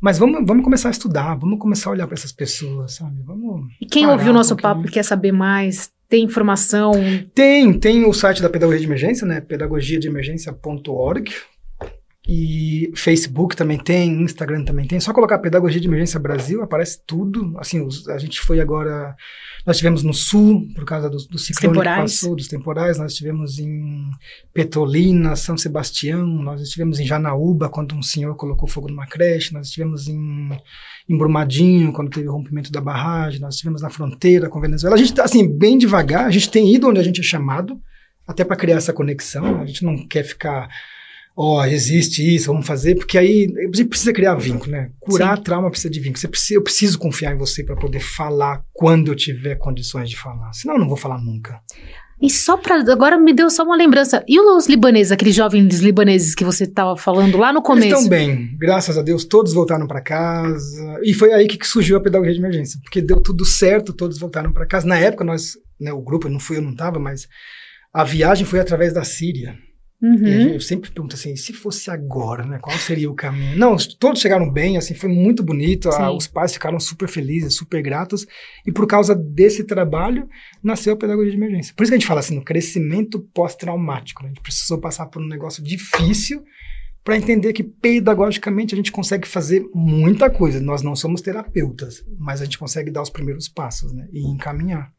[0.00, 3.20] Mas vamos, vamos começar a estudar, vamos começar a olhar para essas pessoas, sabe?
[3.22, 6.92] Vamos e quem ouviu o nosso um papo e quer saber mais, tem informação?
[7.34, 9.42] Tem, tem o site da Pedagogia de Emergência, né?
[9.42, 11.34] pedagogiadeemergência.org.
[12.32, 15.00] E Facebook também tem, Instagram também tem.
[15.00, 17.58] Só colocar Pedagogia de Emergência Brasil, aparece tudo.
[17.58, 19.16] Assim, os, a gente foi agora.
[19.66, 22.98] Nós tivemos no Sul, por causa do, do ciclone que passou, dos temporais.
[22.98, 24.08] Nós estivemos em
[24.54, 26.24] Petrolina, São Sebastião.
[26.24, 29.52] Nós estivemos em Janaúba, quando um senhor colocou fogo numa creche.
[29.52, 30.50] Nós estivemos em,
[31.08, 33.40] em Brumadinho, quando teve o rompimento da barragem.
[33.40, 34.94] Nós estivemos na fronteira com a Venezuela.
[34.94, 36.26] A gente está, assim, bem devagar.
[36.26, 37.76] A gente tem ido onde a gente é chamado,
[38.24, 39.62] até para criar essa conexão.
[39.62, 40.68] A gente não quer ficar
[41.36, 44.90] ó, oh, existe isso, vamos fazer, porque aí você precisa criar vínculo, né?
[44.98, 45.42] Curar Sim.
[45.42, 46.18] trauma precisa de vínculo.
[46.18, 50.16] Você precisa, eu preciso confiar em você para poder falar quando eu tiver condições de
[50.16, 50.52] falar.
[50.52, 51.60] Senão eu não vou falar nunca.
[52.20, 54.22] E só para agora me deu só uma lembrança.
[54.28, 57.86] E os libaneses, aqueles jovens libaneses que você estava falando lá no começo?
[57.86, 61.00] Eles estão bem, graças a Deus, todos voltaram para casa.
[61.02, 64.52] E foi aí que surgiu a pedagogia de emergência, porque deu tudo certo, todos voltaram
[64.52, 64.86] para casa.
[64.86, 67.26] Na época nós, né, o grupo, não fui eu não estava, mas
[67.92, 69.56] a viagem foi através da Síria.
[70.02, 70.54] Uhum.
[70.54, 72.58] eu sempre pergunto assim, se fosse agora, né?
[72.58, 73.58] Qual seria o caminho?
[73.58, 75.90] Não, todos chegaram bem, assim, foi muito bonito.
[75.90, 78.26] A, os pais ficaram super felizes, super gratos.
[78.66, 80.26] E por causa desse trabalho,
[80.62, 81.74] nasceu a pedagogia de emergência.
[81.76, 84.22] Por isso que a gente fala assim, no crescimento pós-traumático.
[84.22, 84.30] Né?
[84.30, 86.42] A gente precisou passar por um negócio difícil
[87.04, 90.60] para entender que pedagogicamente a gente consegue fazer muita coisa.
[90.60, 94.08] Nós não somos terapeutas, mas a gente consegue dar os primeiros passos, né?
[94.12, 94.90] E encaminhar.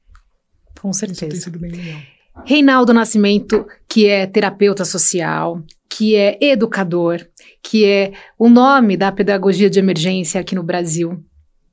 [0.80, 1.26] Com certeza.
[1.26, 2.02] Isso tem sido bem legal.
[2.46, 7.20] Reinaldo Nascimento, que é terapeuta social, que é educador,
[7.62, 11.24] que é o nome da pedagogia de emergência aqui no Brasil.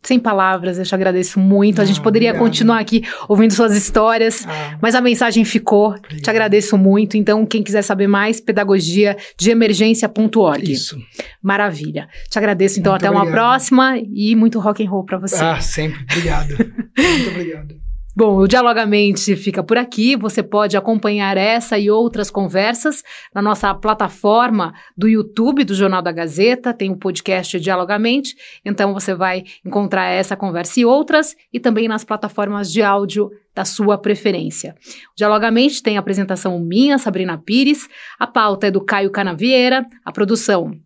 [0.02, 1.80] Sem palavras, eu te agradeço muito.
[1.80, 2.46] Ah, a gente poderia obrigado.
[2.46, 5.88] continuar aqui ouvindo suas histórias, ah, mas a mensagem ficou.
[5.88, 6.22] Obrigado.
[6.22, 7.16] Te agradeço muito.
[7.16, 10.70] Então, quem quiser saber mais, pedagogia de emergência.org.
[10.70, 10.96] Isso.
[11.42, 12.08] Maravilha.
[12.30, 12.78] Te agradeço.
[12.78, 13.34] Então, muito até obrigado.
[13.34, 15.42] uma próxima e muito rock and roll para você.
[15.42, 16.00] Ah, sempre.
[16.04, 16.50] Obrigado.
[16.96, 17.87] muito obrigado.
[18.18, 20.16] Bom, o Dialogamente fica por aqui.
[20.16, 26.10] Você pode acompanhar essa e outras conversas na nossa plataforma do YouTube do Jornal da
[26.10, 26.74] Gazeta.
[26.74, 28.34] Tem o podcast Dialogamente.
[28.64, 33.64] Então você vai encontrar essa conversa e outras, e também nas plataformas de áudio da
[33.64, 34.74] sua preferência.
[35.12, 37.88] O Dialogamente tem a apresentação minha, Sabrina Pires,
[38.18, 40.76] a pauta é do Caio Canavieira, a produção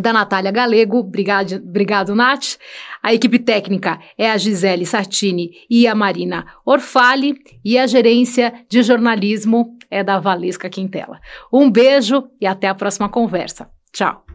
[0.00, 2.56] da Natália Galego, obrigado, obrigado, Nath.
[3.02, 7.34] A equipe técnica é a Gisele Sartini e a Marina Orfali,
[7.64, 11.20] e a gerência de jornalismo é da Valesca Quintela.
[11.52, 13.68] Um beijo e até a próxima conversa.
[13.92, 14.31] Tchau.